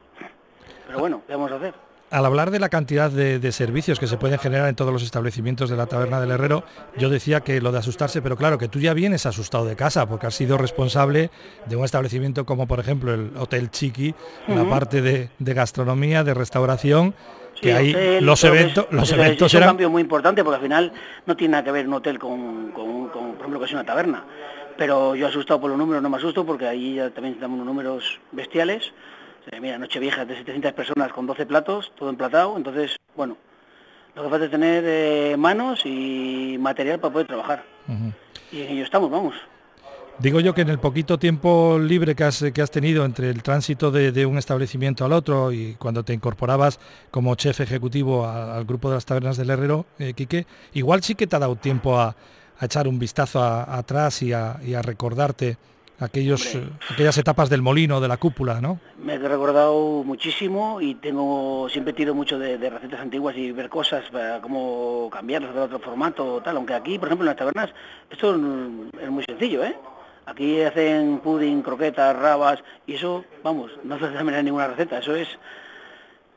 Pero 0.87 0.99
bueno, 0.99 1.23
¿qué 1.27 1.35
vamos 1.35 1.53
a 1.53 1.57
hacer? 1.57 1.75
Al 2.11 2.25
hablar 2.25 2.51
de 2.51 2.59
la 2.59 2.71
cantidad 2.71 3.11
de, 3.11 3.53
servicios 3.53 3.99
que 3.99 4.07
se 4.07 4.17
pueden 4.17 4.39
generar 4.39 4.69
en 4.69 4.75
todos 4.75 4.93
los 4.93 5.03
establecimientos 5.03 5.69
de 5.69 5.77
la 5.77 5.87
taberna 5.87 6.21
del 6.21 6.31
Herrero, 6.31 6.65
yo 6.97 7.11
decía 7.11 7.41
que 7.41 7.61
lo 7.61 7.71
de 7.71 7.79
asustarse, 7.79 8.23
pero 8.23 8.37
claro, 8.37 8.57
que 8.57 8.69
tú 8.69 8.81
ya 8.81 8.95
vienes 8.95 9.27
asustado 9.27 9.67
de 9.67 9.77
casa, 9.77 10.09
porque 10.09 10.27
has 10.27 10.35
sido 10.35 10.57
responsable 10.57 11.31
de 11.67 11.77
un 11.77 11.85
establecimiento 11.85 12.47
como 12.47 12.67
por 12.67 12.81
ejemplo 12.81 13.13
el 13.13 13.33
Hotel 13.37 13.71
Chiqui, 13.71 14.15
la 14.47 14.65
parte 14.65 15.03
de, 15.03 15.29
gastronomía, 15.39 16.25
de 16.25 16.33
restauración, 16.33 17.15
que 17.61 17.75
ahí 17.75 18.21
los 18.21 18.43
eventos, 18.45 18.87
los 18.91 19.13
eventos 19.13 19.53
es 19.53 19.61
un 19.61 19.67
cambio 19.67 19.91
muy 19.91 20.01
importante 20.01 20.43
porque 20.43 20.57
al 20.57 20.63
final 20.63 20.93
no 21.27 21.37
tiene 21.37 21.53
nada 21.53 21.65
que 21.65 21.73
ver 21.73 21.87
un 21.87 21.95
hotel 21.95 22.19
con, 22.19 22.71
con, 22.71 23.11
por 23.11 23.41
ejemplo, 23.41 23.59
que 23.59 23.67
es 23.67 23.73
una 23.73 23.85
taberna. 23.85 24.25
Pero 24.79 25.17
yo 25.17 25.27
asustado 25.27 25.61
por 25.61 25.69
los 25.69 25.79
números 25.79 26.03
no 26.03 26.09
me 26.09 26.17
asusto 26.17 26.47
porque 26.47 26.67
ahí 26.67 26.95
ya 26.95 27.11
también 27.11 27.35
tenemos 27.35 27.57
unos 27.57 27.67
números 27.67 28.21
bestiales 28.31 28.93
mira, 29.61 29.79
noche 29.79 29.99
vieja 29.99 30.25
de 30.25 30.37
700 30.37 30.73
personas 30.73 31.13
con 31.13 31.27
12 31.27 31.47
platos, 31.47 31.93
todo 31.97 32.11
emplatado, 32.11 32.57
entonces, 32.57 32.97
bueno, 33.17 33.37
lo 34.15 34.23
que 34.23 34.29
falta 34.31 34.45
es 34.47 34.51
tener 34.51 34.85
eh, 34.87 35.37
manos 35.37 35.83
y 35.85 36.57
material 36.59 36.99
para 36.99 37.13
poder 37.13 37.27
trabajar. 37.27 37.65
Y 38.53 38.63
en 38.63 38.69
ello 38.71 38.85
estamos, 38.85 39.11
vamos. 39.11 39.35
Digo 40.19 40.41
yo 40.41 40.53
que 40.53 40.63
en 40.63 40.69
el 40.69 40.81
poquito 40.81 41.19
tiempo 41.19 41.79
libre 41.79 42.17
que 42.17 42.25
has, 42.25 42.45
que 42.53 42.61
has 42.61 42.73
tenido 42.73 43.05
entre 43.05 43.31
el 43.31 43.45
tránsito 43.45 43.93
de, 43.93 44.27
un 44.27 44.37
establecimiento 44.37 45.05
al 45.05 45.13
otro 45.13 45.53
y 45.53 45.75
cuando 45.75 46.03
te 46.03 46.13
incorporabas 46.13 46.81
como 47.13 47.37
chef 47.37 47.61
ejecutivo 47.61 48.27
al 48.27 48.65
grupo 48.65 48.89
de 48.89 48.97
las 48.97 49.07
tabernas 49.07 49.37
del 49.37 49.51
Herrero, 49.51 49.87
eh, 50.01 50.15
Quique, 50.15 50.47
igual 50.73 51.05
sí 51.05 51.15
que 51.15 51.29
te 51.29 51.37
ha 51.37 51.39
dado 51.39 51.55
tiempo 51.55 51.99
a, 51.99 52.17
echar 52.61 52.89
un 52.89 52.99
vistazo 52.99 53.41
atrás 53.41 54.21
y 54.21 54.33
a, 54.33 54.59
y 54.67 54.75
a 54.75 54.83
recordarte 54.83 55.57
aquellos, 55.99 56.55
eh, 56.55 56.69
aquellas 56.91 57.19
etapas 57.19 57.49
del 57.49 57.63
molino, 57.63 58.01
de 58.01 58.09
la 58.09 58.17
cúpula, 58.17 58.61
¿no? 58.61 58.79
Me 58.99 59.15
he 59.15 59.19
recordado 59.19 60.03
muchísimo 60.05 60.81
y 60.81 60.95
tengo 60.97 61.69
siempre 61.69 61.93
tiro 61.93 62.15
mucho 62.15 62.39
de, 62.39 62.57
recetas 62.71 63.01
antiguas 63.01 63.37
y 63.37 63.53
ver 63.53 63.69
cosas 63.69 64.05
para 64.11 64.41
cómo 64.41 65.09
cambiarlas 65.13 65.55
de 65.55 65.61
otro 65.61 65.79
formato 65.79 66.41
tal, 66.43 66.57
aunque 66.57 66.75
aquí, 66.75 66.99
por 66.99 67.09
ejemplo, 67.09 67.25
en 67.25 67.29
las 67.29 67.37
tabernas, 67.37 67.75
esto 68.11 68.35
es 68.35 69.11
muy 69.11 69.25
sencillo, 69.25 69.65
¿eh? 69.65 69.77
Aquí 70.27 70.61
hacen 70.61 71.21
pudding, 71.21 71.63
croquetas, 71.63 72.15
rabas 72.15 72.63
y 72.87 72.95
eso, 72.95 73.25
vamos, 73.43 73.73
no 73.83 73.95
hace 73.95 74.09
falta 74.09 74.43
ninguna 74.43 74.69
receta, 74.69 74.99
eso 74.99 75.17
es 75.17 75.29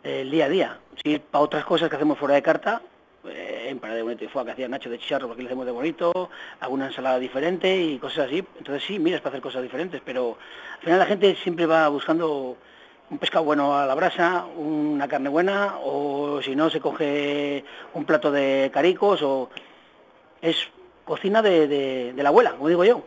el 0.04 0.32
día 0.32 0.45
a 0.45 0.50
día. 0.50 0.80
Si 1.04 1.19
para 1.19 1.43
otras 1.43 1.65
cosas 1.65 1.89
que 1.89 1.97
hacemos 1.97 2.17
fuera 2.17 2.36
de 2.36 2.41
carta, 2.41 2.82
en 3.72 3.80
de 3.80 4.02
Bonito 4.02 4.24
y 4.26 4.28
fue 4.28 4.46
que 4.46 4.52
hacía 4.52 4.68
Nacho 4.68 4.90
de 4.90 5.00
chicharro 5.00 5.28
porque 5.28 5.42
le 5.44 5.48
hacemos 5.48 5.66
de 5.66 5.72
bonito, 5.72 6.30
alguna 6.60 6.88
ensalada 6.88 7.20
diferente 7.20 7.82
y 7.82 7.98
cosas 7.98 8.28
así. 8.28 8.44
Entonces 8.58 8.84
sí, 8.84 9.00
miras 9.00 9.22
para 9.22 9.34
hacer 9.34 9.42
cosas 9.42 9.64
diferentes, 9.64 10.02
pero 10.04 10.38
al 10.76 10.80
final 10.80 11.00
la 11.00 11.06
gente 11.06 11.36
siempre 11.36 11.66
va 11.66 11.88
buscando 11.88 12.58
un 13.10 13.18
pescado 13.18 13.44
bueno 13.44 13.78
a 13.78 13.86
la 13.86 13.96
brasa, 13.96 14.46
una 14.56 15.08
carne 15.08 15.30
buena, 15.30 15.76
o 15.84 16.42
si 16.42 16.56
no 16.56 16.70
se 16.70 16.80
coge 16.80 17.66
un 17.94 18.06
plato 18.06 18.32
de 18.32 18.72
caricos, 18.74 19.22
o 19.22 19.50
es 20.42 20.70
cocina 21.04 21.42
de, 21.42 22.14
la 22.16 22.30
abuela, 22.30 22.52
como 22.52 22.70
digo 22.70 22.86
yo. 22.86 23.04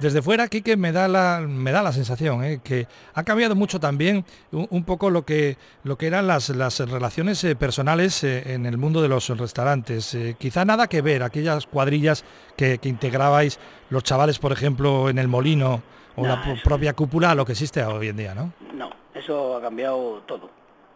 Desde 0.00 0.22
fuera, 0.22 0.48
Quique, 0.48 0.76
me 0.76 0.90
da 0.90 1.06
la, 1.06 1.40
me 1.40 1.70
da 1.70 1.80
la 1.80 1.92
sensación 1.92 2.42
¿eh? 2.44 2.60
que 2.64 2.88
ha 3.14 3.22
cambiado 3.22 3.54
mucho 3.54 3.78
también 3.78 4.24
un, 4.50 4.84
poco 4.84 5.08
lo 5.08 5.24
que, 5.24 5.56
lo 5.84 5.96
que 5.96 6.08
eran 6.08 6.26
las, 6.26 6.48
las 6.48 6.80
relaciones 6.80 7.44
eh, 7.44 7.54
personales 7.54 8.24
eh, 8.24 8.54
en 8.54 8.66
el 8.66 8.76
mundo 8.76 9.02
de 9.02 9.08
los 9.08 9.28
restaurantes. 9.38 10.16
quizá 10.38 10.64
nada 10.64 10.88
que 10.88 11.00
ver, 11.00 11.22
aquellas 11.22 11.66
cuadrillas 11.66 12.24
que, 12.56 12.80
integrabais 12.82 13.60
los 13.88 14.02
chavales, 14.02 14.40
por 14.40 14.50
ejemplo, 14.50 15.08
en 15.08 15.18
el 15.18 15.28
molino 15.28 15.82
o 16.16 16.26
la 16.26 16.42
propia 16.62 16.92
cúpula 16.92 17.30
a 17.30 17.34
lo 17.34 17.44
que 17.44 17.52
existe 17.52 17.82
hoy 17.84 18.08
en 18.08 18.16
día, 18.16 18.34
¿no? 18.34 18.52
No, 18.74 18.90
eso 19.14 19.56
ha 19.56 19.60
cambiado 19.60 20.22
todo. 20.26 20.50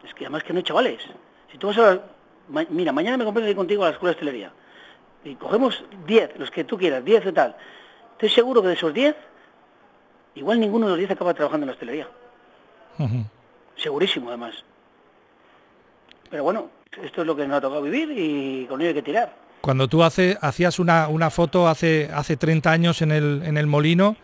Es 0.04 0.12
que 0.14 0.24
además 0.24 0.42
que 0.42 0.52
no 0.52 0.58
hay 0.58 0.64
chavales. 0.64 1.00
Si 1.50 1.58
tú 1.58 1.68
vas 1.68 1.78
a... 1.78 2.00
Mira, 2.70 2.92
mañana 2.92 3.16
me 3.16 3.24
compré 3.24 3.54
contigo 3.54 3.84
a 3.84 3.88
la 3.88 3.92
escuela 3.92 4.10
de 4.10 4.16
hostelería 4.16 4.52
y 5.24 5.34
cogemos 5.34 5.84
10, 6.06 6.38
los 6.38 6.50
que 6.50 6.64
tú 6.64 6.78
quieras, 6.78 7.04
10 7.04 7.26
o 7.26 7.32
tal 7.32 7.56
Estoy 8.18 8.30
seguro 8.30 8.60
que 8.62 8.68
de 8.68 8.74
esos 8.74 8.92
10, 8.92 9.14
igual 10.34 10.58
ninguno 10.58 10.86
de 10.86 10.90
los 10.90 10.98
10 10.98 11.12
acaba 11.12 11.34
trabajando 11.34 11.62
en 11.62 11.68
la 11.68 11.72
hostelería. 11.74 12.08
Segurísimo, 13.76 14.30
además. 14.30 14.56
Pero 16.28 16.42
bueno, 16.42 16.68
esto 17.00 17.20
es 17.20 17.26
lo 17.28 17.36
que 17.36 17.46
nos 17.46 17.58
ha 17.58 17.60
tocado 17.60 17.80
vivir 17.80 18.10
y 18.10 18.66
con 18.66 18.80
ello 18.80 18.88
hay 18.88 18.94
que 18.94 19.02
tirar. 19.02 19.32
Cuando 19.60 19.86
tú 19.86 20.02
hace, 20.02 20.36
hacías 20.40 20.80
una, 20.80 21.06
una, 21.06 21.30
foto 21.30 21.68
hace, 21.68 22.10
hace 22.12 22.36
30 22.36 22.72
años 22.72 23.02
en 23.02 23.12
el, 23.12 23.42
en 23.44 23.56
el 23.56 23.68
molino 23.68 24.16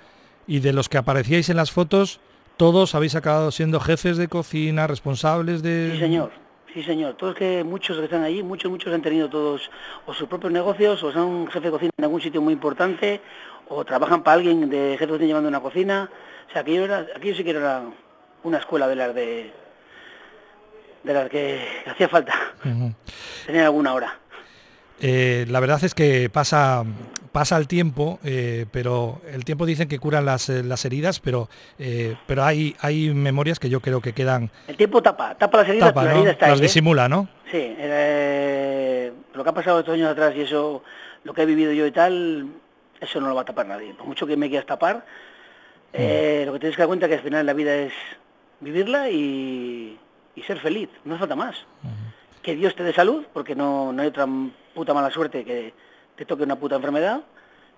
y 0.48 0.58
de 0.58 0.72
los 0.72 0.88
que 0.88 0.98
aparecíais 0.98 1.48
en 1.48 1.56
las 1.56 1.70
fotos, 1.70 2.18
todos 2.56 2.96
habéis 2.96 3.14
acabado 3.14 3.52
siendo 3.52 3.78
jefes 3.78 4.16
de 4.16 4.26
cocina, 4.26 4.88
responsables 4.88 5.62
de... 5.62 5.90
Sí, 5.92 6.00
señor. 6.00 6.32
Sí, 6.74 6.82
señor. 6.82 7.14
Todos 7.14 7.36
que 7.36 7.62
muchos 7.62 7.96
que 7.98 8.04
están 8.04 8.24
allí, 8.24 8.42
muchos, 8.42 8.68
muchos 8.68 8.92
han 8.92 9.00
tenido 9.00 9.30
todos 9.30 9.70
o 10.06 10.12
sus 10.12 10.28
propios 10.28 10.52
negocios 10.52 11.00
o 11.04 11.12
son 11.12 11.46
jefe 11.46 11.66
de 11.66 11.70
cocina 11.70 11.92
en 11.96 12.04
algún 12.04 12.20
sitio 12.20 12.42
muy 12.42 12.52
importante 12.52 13.20
o 13.68 13.84
trabajan 13.84 14.24
para 14.24 14.34
alguien 14.34 14.68
de 14.68 14.96
jefe 14.98 15.06
de 15.06 15.12
cocina 15.12 15.26
llevando 15.28 15.48
una 15.48 15.60
cocina. 15.60 16.10
O 16.48 16.52
sea, 16.52 16.62
aquí 16.62 16.74
yo, 16.74 16.84
era, 16.84 17.06
aquí 17.14 17.28
yo 17.28 17.34
sí 17.36 17.44
que 17.44 17.50
era 17.50 17.82
una 18.42 18.58
escuela 18.58 18.88
de 18.88 18.96
las 18.96 19.14
de, 19.14 19.52
de 21.04 21.14
las 21.14 21.30
que 21.30 21.64
hacía 21.86 22.08
falta. 22.08 22.34
Tener 23.46 23.64
alguna 23.64 23.94
hora. 23.94 24.18
Eh, 25.00 25.46
la 25.48 25.60
verdad 25.60 25.82
es 25.84 25.94
que 25.94 26.28
pasa, 26.28 26.84
pasa 27.34 27.56
el 27.56 27.66
tiempo, 27.66 28.20
eh, 28.22 28.66
pero 28.70 29.20
el 29.26 29.44
tiempo 29.44 29.66
dicen 29.66 29.88
que 29.88 29.98
curan 29.98 30.24
las, 30.24 30.48
eh, 30.48 30.62
las 30.62 30.84
heridas, 30.84 31.18
pero, 31.18 31.48
pero 32.28 32.44
hay, 32.44 32.76
hay 32.78 33.12
memorias 33.12 33.58
que 33.58 33.68
yo 33.68 33.80
creo 33.80 34.00
que 34.00 34.12
quedan... 34.12 34.52
El 34.68 34.76
tiempo 34.76 35.02
tapa, 35.02 35.34
tapa 35.34 35.58
las 35.58 35.68
heridas, 35.68 35.92
pero 35.92 36.06
la 36.06 36.14
herida 36.14 36.30
está 36.30 36.48
Las 36.50 36.60
disimula, 36.60 37.08
¿no? 37.08 37.26
Sí, 37.50 37.74
lo 39.34 39.42
que 39.42 39.50
ha 39.50 39.52
pasado 39.52 39.80
estos 39.80 39.94
años 39.94 40.12
atrás 40.12 40.32
y 40.36 40.42
eso, 40.42 40.84
lo 41.24 41.34
que 41.34 41.42
he 41.42 41.46
vivido 41.46 41.72
yo 41.72 41.84
y 41.86 41.90
tal, 41.90 42.50
eso 43.00 43.20
no 43.20 43.26
lo 43.26 43.34
va 43.34 43.40
a 43.42 43.44
tapar 43.44 43.66
nadie. 43.66 43.94
Por 43.94 44.06
mucho 44.06 44.28
que 44.28 44.36
me 44.36 44.48
quieras 44.48 44.66
tapar, 44.66 45.04
mm. 45.92 46.46
lo 46.46 46.52
que 46.52 46.58
tienes 46.60 46.76
que 46.76 46.82
dar 46.82 46.86
cuenta 46.86 47.06
es 47.06 47.10
que 47.10 47.16
al 47.16 47.24
final 47.24 47.46
la 47.46 47.52
vida 47.52 47.74
es 47.74 47.92
vivirla 48.60 49.10
y, 49.10 49.98
ser 50.46 50.60
feliz, 50.60 50.88
no 51.04 51.18
falta 51.18 51.34
más. 51.34 51.66
Que 52.42 52.54
Dios 52.54 52.76
te 52.76 52.84
dé 52.84 52.92
salud, 52.92 53.26
porque 53.32 53.56
no, 53.56 53.92
no 53.92 54.02
hay 54.02 54.08
otra 54.08 54.28
puta 54.72 54.94
mala 54.94 55.10
suerte 55.10 55.44
que 55.44 55.74
te 56.16 56.24
toque 56.24 56.42
una 56.42 56.56
puta 56.56 56.76
enfermedad, 56.76 57.22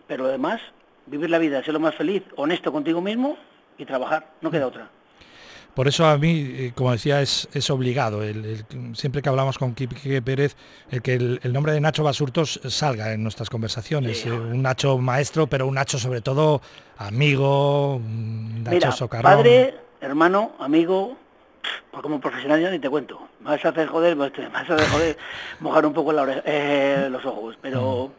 pero 0.07 0.25
lo 0.25 0.31
demás, 0.31 0.61
vivir 1.07 1.31
la 1.31 1.39
vida, 1.39 1.63
ser 1.63 1.75
lo 1.75 1.81
más 1.81 1.95
feliz, 1.95 2.23
honesto 2.37 2.73
contigo 2.73 3.01
mismo 3.01 3.37
y 3.79 3.85
trabajar, 3.85 4.27
no 4.41 4.51
queda 4.51 4.67
otra. 4.67 4.91
Por 5.75 5.89
eso 5.89 6.07
a 6.07 6.17
mí, 6.17 6.55
eh, 6.57 6.73
como 6.75 6.93
decía, 6.93 7.21
es, 7.21 7.51
es 7.53 7.69
obligado, 7.69 8.23
siempre 8.95 9.21
que 9.21 9.29
hablamos 9.29 9.59
con 9.59 9.75
Quique 9.75 10.23
Pérez, 10.23 10.57
el 10.91 11.03
que 11.03 11.15
el, 11.17 11.53
nombre 11.53 11.75
de 11.75 11.83
Nacho 11.83 12.03
Basurtos 12.03 12.59
salga 12.67 13.13
en 13.13 13.23
nuestras 13.23 13.51
conversaciones. 13.51 14.25
Eh, 14.25 14.33
un 14.33 14.63
Nacho 14.63 14.97
maestro, 14.97 15.49
pero 15.49 15.67
un 15.67 15.75
Nacho 15.75 15.99
sobre 15.99 16.23
todo 16.23 16.63
amigo, 16.97 18.01
Nacho 18.03 18.87
Nacho 18.87 19.09
Padre, 19.09 19.75
hermano, 20.01 20.53
amigo, 20.59 21.15
como 21.91 22.21
profesional 22.21 22.59
ya 22.59 22.71
ni 22.71 22.79
te 22.79 22.89
cuento. 22.89 23.29
Vas 23.47 23.65
a 23.65 23.69
hacer 23.69 23.87
joder, 23.87 24.17
pues, 24.17 24.33
vas 24.53 24.71
a 24.71 24.75
hacer 24.75 24.89
joder, 24.89 25.19
mojar 25.61 25.87
un 25.87 25.93
poco 25.93 26.13
eh, 26.45 27.09
los 27.11 27.25
ojos, 27.25 27.57
pero 27.63 28.13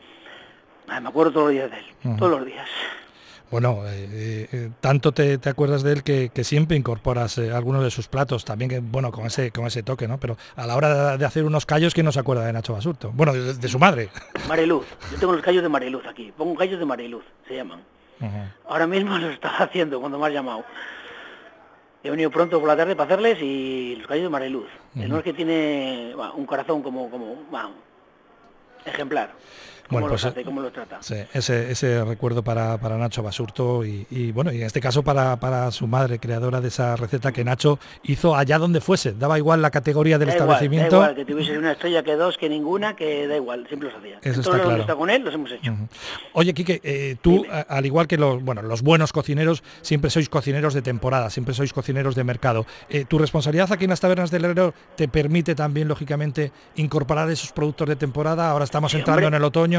me 0.88 1.10
acuerdo 1.10 1.32
todos 1.32 1.46
los 1.48 1.54
días 1.54 1.72
de 1.72 1.78
él, 1.78 2.18
todos 2.18 2.32
los 2.32 2.46
días. 2.46 2.68
Bueno, 3.50 3.84
eh, 3.88 4.50
eh, 4.52 4.70
tanto 4.82 5.14
te, 5.14 5.40
acuerdas 5.46 5.82
de 5.82 5.94
él 5.94 6.04
que, 6.04 6.44
siempre 6.44 6.76
incorporas 6.76 7.38
eh, 7.38 7.54
algunos 7.54 7.82
de 7.82 7.92
sus 7.92 8.10
platos, 8.10 8.44
también 8.44 8.70
que, 8.70 8.80
bueno, 8.80 9.12
con 9.12 9.26
ese, 9.26 9.52
con 9.52 9.66
ese 9.66 9.84
toque, 9.84 10.08
¿no? 10.08 10.20
Pero 10.20 10.38
a 10.58 10.68
la 10.68 10.76
hora 10.76 11.18
de, 11.18 11.26
hacer 11.26 11.46
unos 11.46 11.66
callos, 11.66 11.94
¿quién 11.94 12.06
no 12.06 12.12
se 12.12 12.20
acuerda 12.20 12.46
de 12.46 12.52
Nacho 12.52 12.74
Basurto? 12.74 13.12
Bueno, 13.14 13.34
de, 13.34 13.68
su 13.70 13.80
madre. 13.80 14.10
Mariluz, 14.50 14.86
yo 15.12 15.18
tengo 15.18 15.34
los 15.34 15.42
callos 15.42 15.64
de 15.64 15.70
Mariluz 15.70 16.06
aquí, 16.08 16.34
pongo 16.36 16.56
callos 16.56 16.78
de 16.78 16.86
Mariluz, 16.86 17.24
se 17.48 17.56
llaman. 17.56 17.80
Ahora 18.68 18.88
mismo 18.88 19.18
los 19.18 19.32
estaba 19.32 19.60
haciendo 19.60 20.00
cuando 20.02 20.20
me 20.20 20.28
has 20.28 20.34
llamado. 20.34 20.66
He 22.08 22.10
venido 22.10 22.32
pronto 22.32 22.58
por 22.62 22.70
la 22.70 22.78
tarde 22.78 22.96
para 22.96 23.14
hacerles 23.14 23.38
y 23.42 23.98
los 23.98 24.08
callos 24.08 24.24
de 24.24 24.30
Mariluz. 24.30 24.70
no 24.94 25.18
es 25.18 25.24
que 25.26 25.34
tiene 25.34 26.16
un 26.36 26.46
corazón 26.46 26.82
como, 26.82 27.10
como 27.10 27.36
ejemplar 28.86 29.34
bueno, 29.90 30.08
pues, 30.08 30.28
cómo 30.44 30.62
lo 30.62 30.72
trata. 30.72 31.00
ese, 31.34 31.72
ese 31.72 32.04
recuerdo 32.04 32.44
para, 32.44 32.78
para 32.78 32.98
Nacho 32.98 33.24
Basurto 33.24 33.86
y, 33.86 34.32
bueno, 34.34 34.52
y 34.52 34.58
en 34.58 34.68
este 34.68 34.82
caso 34.82 35.04
para, 35.04 35.38
para, 35.38 35.72
su 35.72 35.88
madre, 35.88 36.20
creadora 36.20 36.62
de 36.62 36.68
esa 36.68 36.96
receta 36.96 37.32
que 37.32 37.44
Nacho 37.44 37.80
hizo 38.04 38.36
allá 38.36 38.58
donde 38.58 38.82
fuese. 38.82 39.14
Daba 39.14 39.38
igual 39.38 39.62
la 39.62 39.72
categoría 39.72 40.18
del 40.18 40.30
establecimiento. 40.30 41.00
da 41.00 41.12
igual, 41.12 41.16
que 41.16 41.26
tuviese 41.32 41.58
una 41.58 41.72
estrella, 41.72 42.04
que 42.04 42.16
dos, 42.16 42.38
que 42.38 42.50
ninguna, 42.50 42.96
que 42.96 43.28
da 43.28 43.36
igual, 43.36 43.66
siempre 43.68 43.90
los 43.90 43.98
hacía. 43.98 44.20
Eso 44.22 44.42
está 44.42 44.60
claro. 44.60 44.82
está 44.82 44.96
con 44.96 45.10
él, 45.10 45.24
los 45.24 45.34
hemos 45.34 45.52
hecho. 45.52 45.74
Oye, 46.34 46.54
Quique, 46.54 46.82
eh, 46.84 47.16
tú, 47.22 47.46
al 47.50 47.86
igual 47.86 48.08
que 48.08 48.18
los, 48.18 48.44
bueno, 48.44 48.62
los 48.62 48.82
buenos 48.82 49.14
cocineros, 49.14 49.64
siempre 49.82 50.10
sois 50.10 50.30
cocineros 50.30 50.74
de 50.74 50.82
temporada, 50.82 51.30
siempre 51.30 51.54
sois 51.54 51.74
cocineros 51.74 52.16
de 52.16 52.24
mercado. 52.24 52.66
Eh, 52.90 53.06
¿Tu 53.06 53.18
responsabilidad 53.18 53.72
aquí 53.72 53.86
en 53.86 53.92
las 53.92 54.00
tabernas 54.00 54.32
del 54.32 54.46
Herrero 54.46 54.74
te 54.96 55.08
permite 55.08 55.56
también, 55.56 55.88
lógicamente, 55.88 56.52
incorporar 56.76 57.30
esos 57.30 57.52
productos 57.52 57.88
de 57.88 57.96
temporada? 57.96 58.50
Ahora 58.50 58.66
estamos 58.66 58.94
entrando 58.94 59.28
en 59.28 59.34
el 59.34 59.44
otoño 59.44 59.77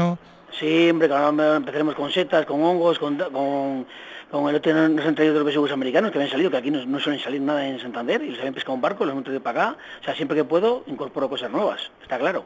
Sí, 0.51 0.89
hombre, 0.89 1.07
empezaremos 1.55 1.95
con 1.95 2.11
setas, 2.11 2.45
con 2.45 2.61
hongos, 2.63 2.99
con, 2.99 3.17
con, 3.17 4.49
el 4.49 4.55
otro 4.55 4.89
nos 4.89 5.05
han 5.05 5.15
traído 5.15 5.35
los 5.35 5.45
besugos 5.45 5.71
americanos 5.71 6.11
que 6.11 6.17
habían 6.17 6.31
salido, 6.31 6.51
que 6.51 6.57
aquí 6.57 6.71
no, 6.71 6.99
suelen 6.99 7.21
salir 7.21 7.41
nada 7.41 7.65
en 7.67 7.79
Santander, 7.79 8.21
y 8.23 8.31
los 8.31 8.39
habían 8.39 8.53
pescado 8.53 8.73
un 8.73 8.81
barco, 8.81 9.05
los 9.05 9.13
hemos 9.13 9.23
traído 9.23 9.41
para 9.41 9.69
acá. 9.69 9.77
O 10.01 10.03
sea, 10.03 10.15
siempre 10.15 10.35
que 10.35 10.43
puedo 10.43 10.83
incorporo 10.87 11.29
cosas 11.29 11.51
nuevas, 11.51 11.91
está 12.01 12.17
claro. 12.17 12.45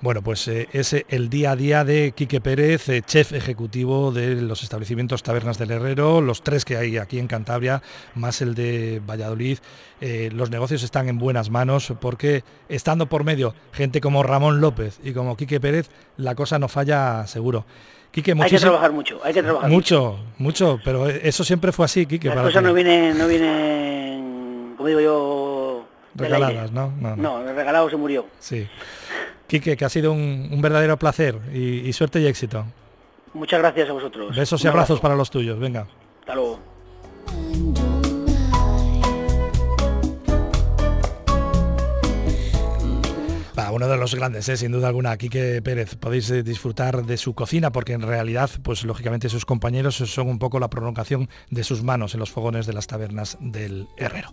Bueno, 0.00 0.22
pues 0.22 0.46
eh, 0.46 0.68
es 0.72 0.94
el 1.08 1.28
día 1.28 1.50
a 1.50 1.56
día 1.56 1.84
de 1.84 2.12
Quique 2.12 2.40
Pérez, 2.40 2.88
eh, 2.88 3.02
chef 3.04 3.32
ejecutivo 3.32 4.12
de 4.12 4.36
los 4.36 4.62
establecimientos 4.62 5.24
Tabernas 5.24 5.58
del 5.58 5.72
Herrero, 5.72 6.20
los 6.20 6.42
tres 6.44 6.64
que 6.64 6.76
hay 6.76 6.98
aquí 6.98 7.18
en 7.18 7.26
Cantabria, 7.26 7.82
más 8.14 8.40
el 8.40 8.54
de 8.54 9.02
Valladolid. 9.04 9.58
Eh, 10.00 10.30
los 10.32 10.50
negocios 10.50 10.84
están 10.84 11.08
en 11.08 11.18
buenas 11.18 11.50
manos 11.50 11.92
porque 12.00 12.44
estando 12.68 13.06
por 13.06 13.24
medio 13.24 13.56
gente 13.72 14.00
como 14.00 14.22
Ramón 14.22 14.60
López 14.60 15.00
y 15.02 15.12
como 15.12 15.36
Quique 15.36 15.58
Pérez, 15.58 15.90
la 16.16 16.36
cosa 16.36 16.60
no 16.60 16.68
falla 16.68 17.26
seguro. 17.26 17.64
Quique, 18.12 18.36
hay 18.40 18.50
que 18.50 18.58
trabajar 18.58 18.92
mucho, 18.92 19.20
hay 19.24 19.34
que 19.34 19.42
trabajar 19.42 19.68
mucho. 19.68 20.16
Mucho, 20.38 20.78
pero 20.84 21.08
eso 21.08 21.42
siempre 21.42 21.72
fue 21.72 21.86
así, 21.86 22.06
Quique. 22.06 22.28
Las 22.28 22.38
cosas 22.38 22.62
no 22.62 22.72
vienen, 22.72 23.18
no 23.18 23.26
vienen, 23.26 24.74
como 24.76 24.88
digo 24.88 25.00
yo, 25.00 25.84
regaladas, 26.14 26.70
¿no? 26.72 26.92
¿no? 27.00 27.16
No, 27.16 27.42
no, 27.42 27.52
regalado 27.52 27.90
se 27.90 27.96
murió. 27.96 28.26
Sí. 28.38 28.68
Quique, 29.48 29.76
que 29.76 29.84
ha 29.84 29.88
sido 29.88 30.12
un, 30.12 30.60
verdadero 30.60 30.98
placer 30.98 31.36
y, 31.52 31.92
suerte 31.94 32.20
y 32.20 32.26
éxito. 32.26 32.66
Muchas 33.32 33.58
gracias 33.60 33.88
a 33.88 33.92
vosotros. 33.92 34.36
Besos 34.36 34.62
y 34.62 34.68
abrazos 34.68 35.00
para 35.00 35.16
los 35.16 35.30
tuyos. 35.30 35.58
Venga. 35.58 35.86
Hasta 36.20 36.34
luego. 36.34 36.60
Uno 43.72 43.88
de 43.88 43.96
los 43.96 44.14
grandes, 44.14 44.48
¿eh? 44.48 44.56
sin 44.56 44.72
duda 44.72 44.88
alguna, 44.88 45.16
Quique 45.16 45.60
Pérez. 45.62 45.96
Podéis 45.96 46.30
eh, 46.30 46.42
disfrutar 46.42 47.04
de 47.04 47.16
su 47.16 47.34
cocina 47.34 47.72
porque 47.72 47.92
en 47.92 48.02
realidad, 48.02 48.48
pues 48.62 48.84
lógicamente 48.84 49.28
sus 49.28 49.44
compañeros 49.44 49.96
son 49.96 50.28
un 50.28 50.38
poco 50.38 50.60
la 50.60 50.70
prolongación 50.70 51.28
de 51.50 51.64
sus 51.64 51.82
manos 51.82 52.14
en 52.14 52.20
los 52.20 52.30
fogones 52.30 52.66
de 52.66 52.72
las 52.72 52.86
tabernas 52.86 53.36
del 53.40 53.88
Herrero. 53.96 54.32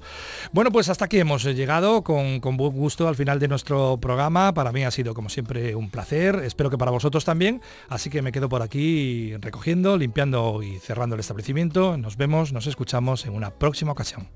Bueno, 0.52 0.72
pues 0.72 0.90
hasta 0.90 1.06
aquí 1.06 1.20
hemos 1.20 1.44
eh, 1.46 1.56
llegado 1.56 2.04
con, 2.04 2.40
con 2.40 2.56
buen 2.56 2.74
gusto 2.74 3.08
al 3.08 3.16
final 3.16 3.40
de 3.40 3.48
nuestro 3.48 3.98
programa. 3.98 4.54
Para 4.54 4.72
mí 4.72 4.84
ha 4.84 4.92
sido 4.92 5.14
como 5.14 5.30
siempre 5.30 5.76
un 5.76 5.90
placer. 5.90 6.36
Espero 6.46 6.70
que 6.70 6.78
para 6.78 6.92
vosotros 6.92 7.26
también. 7.26 7.62
Así 7.90 8.10
que 8.10 8.22
me 8.22 8.32
quedo 8.32 8.48
por 8.48 8.62
aquí 8.62 9.36
recogiendo, 9.42 9.98
limpiando 9.98 10.62
y 10.62 10.78
cerrando 10.78 11.16
el 11.16 11.20
establecimiento. 11.20 11.98
Nos 11.98 12.16
vemos, 12.16 12.54
nos 12.54 12.68
escuchamos 12.68 13.26
en 13.26 13.34
una 13.34 13.52
próxima 13.52 13.92
ocasión. 13.92 14.28